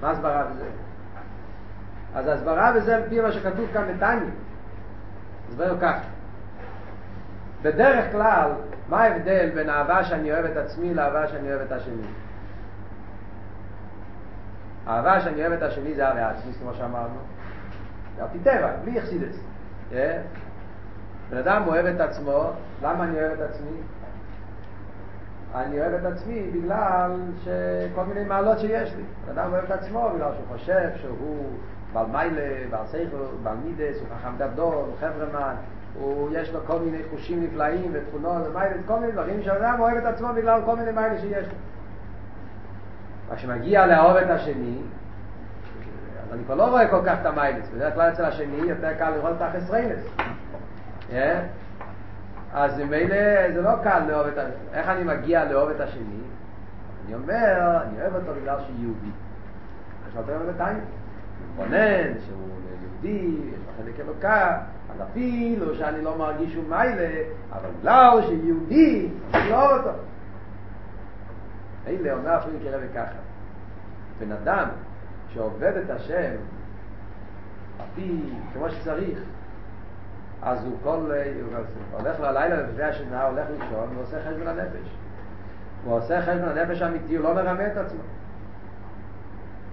מה 0.00 0.10
הסברה 0.10 0.44
בזה? 0.44 0.64
אז 2.14 2.26
הסברה 2.28 2.72
בזה 2.72 2.96
על 2.96 3.02
פי 3.08 3.20
מה 3.20 3.32
שכתוב 3.32 3.66
כאן 3.72 3.96
בטניה. 3.96 4.30
הסבר 5.48 5.76
כך. 5.80 5.96
בדרך 7.62 8.12
כלל, 8.12 8.50
מה 8.88 9.02
ההבדל 9.02 9.50
בין 9.54 9.70
אהבה 9.70 10.04
שאני 10.04 10.32
אוהב 10.32 10.44
את 10.44 10.56
עצמי 10.56 10.94
לאהבה 10.94 11.28
שאני 11.28 11.48
אוהב 11.48 11.60
את 11.60 11.72
השני? 11.72 12.06
אהבה 14.88 15.20
שאני 15.20 15.40
אוהב 15.40 15.52
את 15.52 15.62
השני 15.62 15.94
זה 15.94 16.08
הרי 16.08 16.22
עצמי, 16.22 16.52
כמו 16.52 16.74
שאמרנו. 16.74 17.18
זה 18.16 18.22
על 18.22 18.28
פי 18.32 18.38
טבע, 18.38 18.70
בלי 18.84 18.98
יחסידס. 18.98 19.38
בן 21.30 21.38
אדם 21.38 21.62
אוהב 21.66 21.86
את 21.86 22.00
עצמו, 22.00 22.50
למה 22.82 23.04
אני 23.04 23.20
אוהב 23.20 23.32
את 23.32 23.50
עצמי? 23.50 23.76
אני 25.56 25.80
אוהב 25.80 25.94
את 25.94 26.04
עצמי 26.04 26.50
בגלל 26.54 27.10
שכל 27.44 28.04
מיני 28.04 28.24
מעלות 28.24 28.58
שיש 28.58 28.94
לי. 28.94 29.02
אדם 29.32 29.52
אוהב 29.52 29.64
את 29.64 29.70
עצמו 29.70 30.10
בגלל 30.14 30.30
שהוא 30.34 30.58
חושב 30.58 30.88
שהוא 30.96 31.46
בעל 31.92 32.06
מיילה, 32.06 32.68
בעל 32.70 32.86
סייכל, 32.86 33.16
בעל 33.42 33.56
מידס, 33.64 34.00
הוא 34.00 34.08
חכם 34.08 34.32
גדול, 34.38 34.74
הוא 34.74 34.94
חברמן, 35.00 35.54
הוא 35.94 36.30
יש 36.32 36.52
לו 36.52 36.60
כל 36.66 36.78
מיני 36.78 36.98
חושים 37.10 37.44
נפלאים 37.44 37.90
ותכונות 37.92 38.46
ומיילס, 38.46 38.76
כל 38.86 39.00
מיני 39.00 39.12
דברים 39.12 39.42
שאדם 39.42 39.80
אוהב 39.80 39.96
את 39.96 40.04
עצמו 40.04 40.28
בגלל 40.36 40.60
כל 40.64 40.76
מיני 40.76 40.92
מיילה 40.92 41.18
שיש 41.20 41.46
לו. 41.46 41.54
רק 43.30 43.36
כשמגיע 43.36 43.86
לאהוב 43.86 44.16
את 44.16 44.30
השני, 44.30 44.78
אז 46.22 46.34
אני 46.34 46.44
כבר 46.44 46.54
לא 46.54 46.64
רואה 46.70 46.88
כל 46.88 47.00
כך 47.06 47.16
את 47.20 47.26
המיילס. 47.26 47.68
בדרך 47.74 47.94
כלל 47.94 48.12
אצל 48.12 48.24
השני 48.24 48.56
יותר 48.56 48.94
קל 48.98 49.10
לראות 49.10 49.36
את 49.36 49.42
החסריינס. 49.42 50.00
אז 52.56 52.78
ממילא 52.78 53.52
זה 53.54 53.62
לא 53.62 53.70
קל 53.82 54.02
לאהוב 54.08 54.26
את 54.26 54.38
השני. 54.38 54.54
איך 54.72 54.88
אני 54.88 55.04
מגיע 55.04 55.44
לאהוב 55.44 55.70
את 55.70 55.80
השני? 55.80 56.20
אני 57.06 57.14
אומר, 57.14 57.82
אני 57.82 58.00
אוהב 58.00 58.14
אותו 58.14 58.40
בגלל 58.40 58.58
שהוא 58.66 58.76
יהודי. 58.80 59.10
עכשיו 60.06 60.24
אתה 60.24 60.36
אוהב 60.36 60.48
את 60.48 60.60
העין. 60.60 60.80
מתבונן 61.42 62.18
שהוא 62.26 62.48
יהודי, 62.82 63.36
יש 63.52 63.58
לו 63.66 63.84
חלק 63.84 64.00
אלוקה, 64.00 64.58
אז 64.90 64.96
אפילו 65.10 65.74
שאני 65.74 66.02
לא 66.02 66.18
מרגיש 66.18 66.54
שום 66.54 66.70
מיילה, 66.70 67.22
אבל 67.52 67.68
בגלל 67.80 68.22
שהוא 68.22 68.44
יהודי, 68.44 69.08
אני 69.34 69.50
לא 69.50 69.70
אוהב 69.70 69.86
אותו. 69.86 69.98
אלה 71.86 72.14
אומר 72.14 72.38
אפילו 72.38 72.56
יקרה 72.56 72.78
וככה. 72.82 73.18
בן 74.18 74.32
אדם 74.32 74.68
שעובד 75.28 75.72
את 75.84 75.90
השם, 75.90 76.36
אפי, 77.80 78.20
כמו 78.52 78.70
שצריך, 78.70 79.18
אז 80.46 80.64
הוא 80.64 80.76
כל, 80.82 81.12
הוא 81.50 82.00
הולך 82.00 82.20
ללילה 82.20 82.56
לפני 82.56 82.82
השינה, 82.84 83.22
הולך 83.22 83.46
לישון, 83.50 83.88
הוא 83.94 84.02
עושה 84.02 84.16
חשבון 84.28 84.48
הנפש. 84.48 84.96
הוא 85.84 85.94
עושה 85.94 86.22
חשבון 86.22 86.48
הנפש 86.48 86.82
אמיתי, 86.82 87.16
הוא 87.16 87.24
לא 87.24 87.34
מרמה 87.34 87.66
את 87.66 87.76
עצמו. 87.76 88.00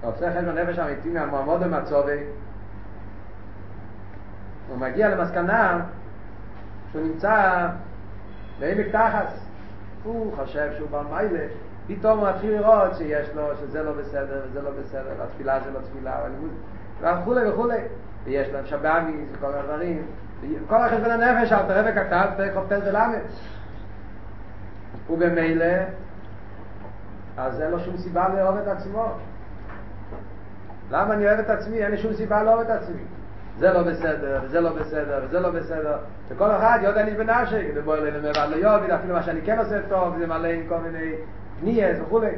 הוא 0.02 0.12
עושה 0.12 0.32
חשבון 0.32 0.58
הנפש 0.58 0.80
אמיתי 0.80 1.10
מהמועמוד 1.10 1.62
ומצובי. 1.64 2.24
הוא 4.70 4.78
מגיע 4.78 5.10
למסקנה 5.10 5.86
שהוא 6.92 7.02
נמצא 7.04 7.68
בעמק 8.60 8.88
תחס. 8.88 9.46
הוא 10.04 10.36
חושב 10.36 10.70
שהוא 10.78 10.90
בעל 10.90 11.06
מיילה. 11.12 11.46
פתאום 11.88 12.20
הוא 12.20 12.30
מתחיל 12.30 12.56
לראות 12.56 12.96
שיש 12.96 13.30
לו, 13.36 13.58
שזה 13.58 13.84
לא 13.84 13.92
בסדר 13.92 14.42
וזה 14.46 14.62
לא 14.62 14.70
בסדר, 14.80 15.24
התפילה 15.24 15.60
זה 15.60 15.72
לא 15.72 15.80
תפילה, 15.80 16.18
וכולי 17.02 17.50
וכולי. 17.50 17.80
ויש 18.24 18.48
להם 18.50 18.66
שבאמי, 18.66 19.26
וכל 19.32 19.54
הדברים. 19.54 20.06
כל 20.68 20.82
החשבון 20.82 21.12
הנפש, 21.12 21.52
אל 21.52 21.64
תראה 21.68 21.92
וכתב, 21.92 22.26
פרק 22.38 22.54
חופטל 22.54 22.80
ולמד. 22.86 23.20
ובמילא, 25.10 25.66
אז 27.38 27.62
אין 27.62 27.72
לו 27.72 27.80
שום 27.80 27.98
סיבה 27.98 28.30
לאהוב 28.30 28.58
את 28.58 28.68
עצמו. 28.68 29.14
למה 30.92 31.14
אני 31.14 31.28
אוהב 31.28 31.40
את 31.40 31.50
עצמי? 31.50 31.84
אין 31.84 31.92
לי 31.92 31.98
שום 31.98 32.14
סיבה 32.14 32.44
לאהוב 32.44 32.62
את 32.62 32.70
עצמי. 32.70 33.02
זה 33.60 33.74
לא 33.74 33.84
בסדר, 33.84 34.40
וזה 34.44 34.62
לא 34.62 34.70
בסדר, 34.70 35.22
וזה 35.26 35.40
לא 35.40 35.50
בסדר. 35.50 35.98
וכל 36.30 36.52
אחד 36.52 36.80
יודע 36.84 37.04
לי 37.04 37.14
בנשק, 37.16 37.66
ובוא 37.76 37.96
אלינו 37.96 38.30
מבעל 38.30 38.50
ליובי, 38.50 38.96
אפילו 38.96 39.14
מה 39.14 39.24
שאני 39.24 39.42
כן 39.42 39.60
עושה 39.60 39.80
טוב, 39.90 40.18
זה 40.18 40.28
מלא 40.28 40.48
עם 40.48 40.68
כל 40.70 40.78
מיני 40.78 41.12
פניאס 41.60 41.98
וכולי. 42.02 42.36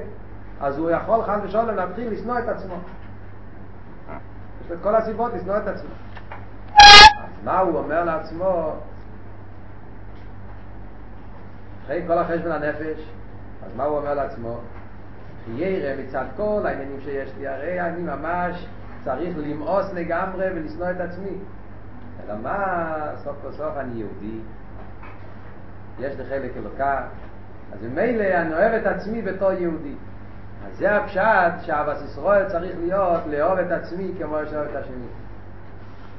אז 0.61 0.77
הוא 0.77 0.89
יכול 0.89 1.23
חד 1.23 1.39
ושולם 1.43 1.75
להתחיל 1.75 2.13
לשנוא 2.13 2.39
את 2.39 2.47
עצמו. 2.47 2.75
יש 4.61 4.69
לו 4.69 4.75
את 4.75 4.81
כל 4.83 4.95
הסיבות 4.95 5.33
לשנוא 5.33 5.57
את 5.57 5.67
עצמו. 5.67 5.89
מה 7.43 7.59
הוא 7.59 7.77
אומר 7.77 8.03
לעצמו? 8.03 8.73
אחרי 11.83 12.03
כל 12.07 12.17
החשבון 12.17 12.51
הנפש, 12.51 13.09
אז 13.65 13.75
מה 13.75 13.83
הוא 13.83 13.97
אומר 13.97 14.13
לעצמו? 14.13 14.59
ירא 15.53 16.01
מצד 16.03 16.25
כל 16.35 16.61
העניינים 16.65 17.01
שיש 17.01 17.29
לי, 17.37 17.47
הרי 17.47 17.81
אני 17.81 18.01
ממש 18.01 18.67
צריך 19.03 19.37
למאוס 19.37 19.93
לגמרי 19.93 20.45
ולשנוא 20.55 20.91
את 20.91 20.99
עצמי. 20.99 21.37
אלא 22.25 22.35
מה, 22.43 22.95
סוף 23.23 23.35
כל 23.41 23.51
סוף 23.51 23.77
אני 23.77 23.99
יהודי, 23.99 24.39
יש 25.99 26.15
לי 26.19 26.25
חלק 26.25 26.51
אלוקה, 26.57 27.01
אז 27.73 27.83
ממילא 27.83 28.23
אני 28.23 28.53
אוהב 28.53 28.73
את 28.73 28.85
עצמי 28.85 29.21
בתור 29.21 29.51
יהודי. 29.51 29.95
אז 30.67 30.77
זה 30.77 30.95
הפשט 30.95 31.61
שאבס 31.61 32.01
ישראל 32.01 32.49
צריך 32.49 32.75
להיות 32.79 33.21
לאהוב 33.27 33.59
את 33.59 33.71
עצמי 33.71 34.11
כמו 34.17 34.37
שאוהב 34.49 34.67
את 34.69 34.75
השני. 34.75 35.07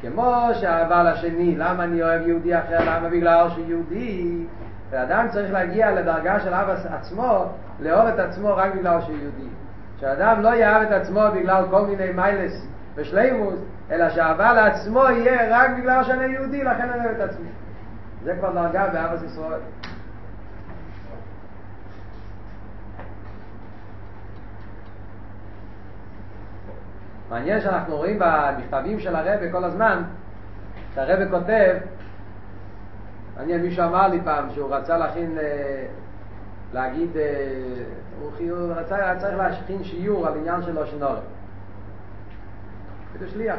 כמו 0.00 0.48
שאהבה 0.60 1.02
לשני, 1.02 1.56
למה 1.56 1.84
אני 1.84 2.02
אוהב 2.02 2.26
יהודי 2.26 2.58
אחר? 2.58 2.78
למה? 2.80 3.08
בגלל 3.08 3.48
שהוא 3.50 3.64
יהודי. 3.68 4.44
ואדם 4.90 5.26
צריך 5.30 5.52
להגיע 5.52 5.90
לדרגה 5.90 6.40
של 6.40 6.54
אבא 6.54 6.74
עצמו, 6.88 7.44
לאהוב 7.80 8.06
את 8.06 8.18
עצמו 8.18 8.56
רק 8.56 8.74
בגלל 8.74 9.00
שהוא 9.00 9.16
יהודי. 9.16 9.48
שאדם 10.00 10.42
לא 10.42 10.54
יאהב 10.54 10.82
את 10.82 10.90
עצמו 10.90 11.20
בגלל 11.34 11.64
כל 11.70 11.86
מיני 11.86 12.12
מיילס 12.12 12.66
ושלימוס, 12.94 13.60
אלא 13.90 14.10
שאהבה 14.10 14.52
לעצמו 14.52 15.00
יהיה 15.04 15.58
רק 15.58 15.70
בגלל 15.78 16.04
שאני 16.04 16.24
יהודי, 16.24 16.64
לכן 16.64 16.88
אני 16.90 17.04
אוהב 17.04 17.20
את 17.20 17.30
עצמי. 17.30 17.48
זה 18.24 18.34
כבר 18.38 18.50
דרגה 18.50 18.86
באבא 18.86 19.24
ישראל. 19.26 19.60
מעניין 27.30 27.60
שאנחנו 27.60 27.96
רואים 27.96 28.18
במכתבים 28.18 29.00
של 29.00 29.16
הרב 29.16 29.40
כל 29.52 29.64
הזמן, 29.64 30.02
שהרב 30.94 31.30
כותב, 31.30 31.76
אני, 33.36 33.58
מישהו 33.58 33.84
אמר 33.84 34.08
לי 34.08 34.20
פעם 34.24 34.50
שהוא 34.54 34.74
רצה 34.74 34.98
להכין, 34.98 35.38
להגיד, 36.72 37.10
הוא 38.20 38.30
רצה, 38.76 38.96
היה 38.96 39.20
צריך 39.20 39.36
להכין 39.36 39.84
שיעור 39.84 40.26
על 40.26 40.34
עניין 40.36 40.62
של 40.62 40.78
אושנורם. 40.78 41.22
זה 43.18 43.28
שליח. 43.28 43.56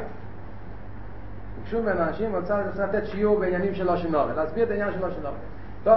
ביקשו 1.60 1.82
ממנו 1.82 2.02
אנשים, 2.02 2.36
רוצה 2.36 2.62
לתת 2.84 3.06
שיעור 3.06 3.40
בעניינים 3.40 3.76
של 3.76 3.90
אושנורם, 3.90 4.30
להסביר 4.36 4.64
את 4.64 4.70
העניין 4.70 4.94
של 4.94 5.04
אושנורם. 5.04 5.36
טוב, 5.84 5.94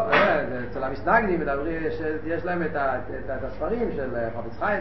אצל 0.70 0.84
המסנגדים 0.84 1.42
יש, 2.24 2.44
להם 2.44 2.62
את, 2.62 2.76
הספרים 3.44 3.90
של 3.96 4.14
חפץ 4.36 4.58
חיים, 4.58 4.80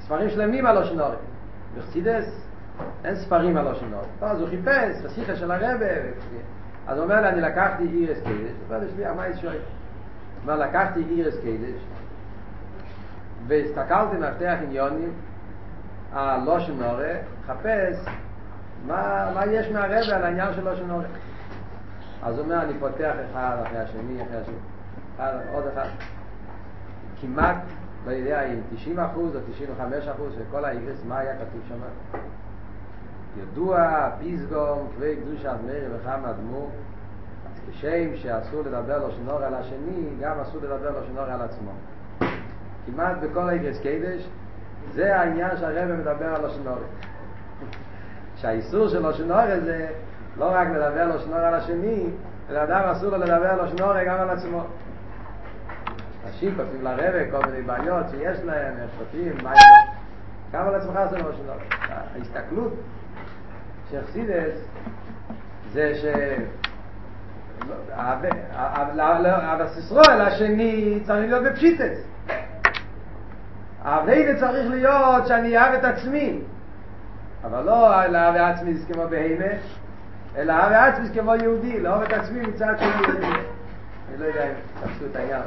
ספרים, 0.00 0.30
שלמים 0.30 0.66
על 0.66 0.78
אושנורם. 0.78 1.35
בחסידס 1.78 2.46
אין 3.04 3.16
ספרים 3.16 3.56
על 3.56 3.66
אושן 3.66 3.86
נורא. 3.86 4.04
אז 4.20 4.40
הוא 4.40 4.48
חיפש 4.48 5.02
בשיחה 5.04 5.36
של 5.36 5.50
הרבה, 5.50 5.86
אז 6.86 6.98
הוא 6.98 7.04
אומר 7.04 7.20
לי, 7.20 7.28
אני 7.28 7.40
לקחתי 7.40 7.84
אירס 7.92 8.18
קדש, 8.18 8.30
הוא 8.68 8.76
אומר 8.76 9.10
לי, 9.10 9.16
מה 9.16 9.28
יש 9.28 9.40
שואל? 9.40 9.58
אומר, 10.42 10.56
לקחתי 10.56 11.02
אירס 11.10 11.34
קדש, 11.34 11.80
והסתכלתי 13.46 14.16
מפתח 14.16 14.56
עניונים 14.62 15.12
על 16.12 16.40
לושן 16.44 16.72
נורא, 16.72 17.04
חפש 17.46 17.96
מה, 18.86 19.30
מה 19.34 19.46
יש 19.46 19.70
מהרבה 19.70 20.16
על 20.16 20.24
העניין 20.24 20.54
של 20.54 20.64
לושן 20.64 20.86
נורא. 20.86 21.04
אז 22.22 22.38
הוא 22.38 22.44
אומר, 22.44 22.62
אני 22.62 22.72
פותח 22.80 23.12
אחד 23.30 23.56
אחרי 23.66 23.78
השני, 23.78 24.22
אחרי 24.22 24.36
השני, 24.36 24.54
אחד, 25.16 25.32
עוד 25.52 25.64
אחד. 25.66 25.88
כמעט 27.20 27.56
לא 28.06 28.12
יודע 28.12 28.42
אם 28.42 28.60
90 28.76 28.98
אחוז 28.98 29.36
או 29.36 29.40
95 29.52 30.08
אחוז 30.08 30.32
של 30.34 30.42
כל 30.50 30.64
האיגרס, 30.64 31.04
מה 31.08 31.18
היה 31.18 31.34
כתוב 31.34 31.60
שם? 31.68 31.74
ידוע, 33.42 34.08
פיסגום, 34.18 34.88
כבי 34.96 35.16
קדוש 35.16 35.44
מאיר 35.66 35.90
וכמה 35.96 36.30
אדמו, 36.30 36.68
כשם 37.70 38.16
שאסור 38.16 38.60
לדבר 38.60 38.98
לו 38.98 39.10
שנור 39.10 39.38
על 39.38 39.54
השני, 39.54 40.06
גם 40.20 40.40
אסור 40.40 40.60
לדבר 40.62 40.90
לו 40.90 41.06
שנור 41.06 41.24
על 41.24 41.42
עצמו. 41.42 41.70
כמעט 42.86 43.16
בכל 43.22 43.48
האיגרס 43.48 43.78
קדש, 43.80 44.28
זה 44.94 45.16
העניין 45.16 45.56
שהרבא 45.56 45.94
מדבר 45.96 46.34
על 46.34 46.44
השנור. 46.44 46.78
שהאיסור 48.36 48.88
של 48.88 49.06
השנור 49.06 49.38
הזה, 49.38 49.88
לא 50.38 50.50
רק 50.50 50.68
לדבר 50.68 51.06
לו 51.06 51.20
שנור 51.20 51.38
על 51.38 51.54
השני, 51.54 52.06
אלא 52.50 52.62
אדם 52.62 52.82
אסור 52.92 53.10
לו 53.10 53.18
לדבר 53.18 53.62
לו 53.62 53.68
שנור 53.68 54.04
גם 54.06 54.16
על 54.20 54.30
עצמו. 54.30 54.64
אנשים 56.36 56.54
כותבים 56.56 56.82
לרבא 56.82 57.30
כל 57.30 57.50
מיני 57.50 57.62
בעיות 57.62 58.06
שיש 58.10 58.38
להם, 58.44 58.74
הם 58.80 58.88
כותבים, 58.98 59.32
מה 59.42 59.52
כמה 60.52 60.70
לעצמך 60.70 60.98
זה 61.10 61.18
לא 61.18 61.32
שלא. 61.32 61.52
ההסתכלות 62.14 62.72
של 63.90 64.00
חסידס 64.02 64.64
זה 65.72 65.94
ש... 65.94 66.04
הבסיסרול 69.12 70.20
השני 70.20 71.00
צריך 71.06 71.30
להיות 71.30 71.44
בפשיטס. 71.44 71.98
האביידה 73.82 74.40
צריך 74.40 74.70
להיות 74.70 75.26
שאני 75.26 75.58
אהב 75.58 75.74
את 75.74 75.84
עצמי. 75.84 76.40
אבל 77.44 77.62
לא 77.62 78.06
לאהב 78.06 78.36
עצמיס 78.36 78.84
כמו 78.92 79.08
בהימה, 79.08 79.44
אלא 80.36 80.52
אהב 80.52 80.72
עצמיס 80.72 81.10
כמו 81.10 81.34
יהודי, 81.34 81.80
לאהוב 81.80 82.02
את 82.02 82.12
עצמי 82.12 82.40
מצד 82.40 82.74
יהודי. 82.80 83.26
אני 83.26 84.18
לא 84.18 84.24
יודע 84.24 84.44
אם 84.44 84.54
תפסו 84.80 85.06
את 85.10 85.16
העניין. 85.16 85.42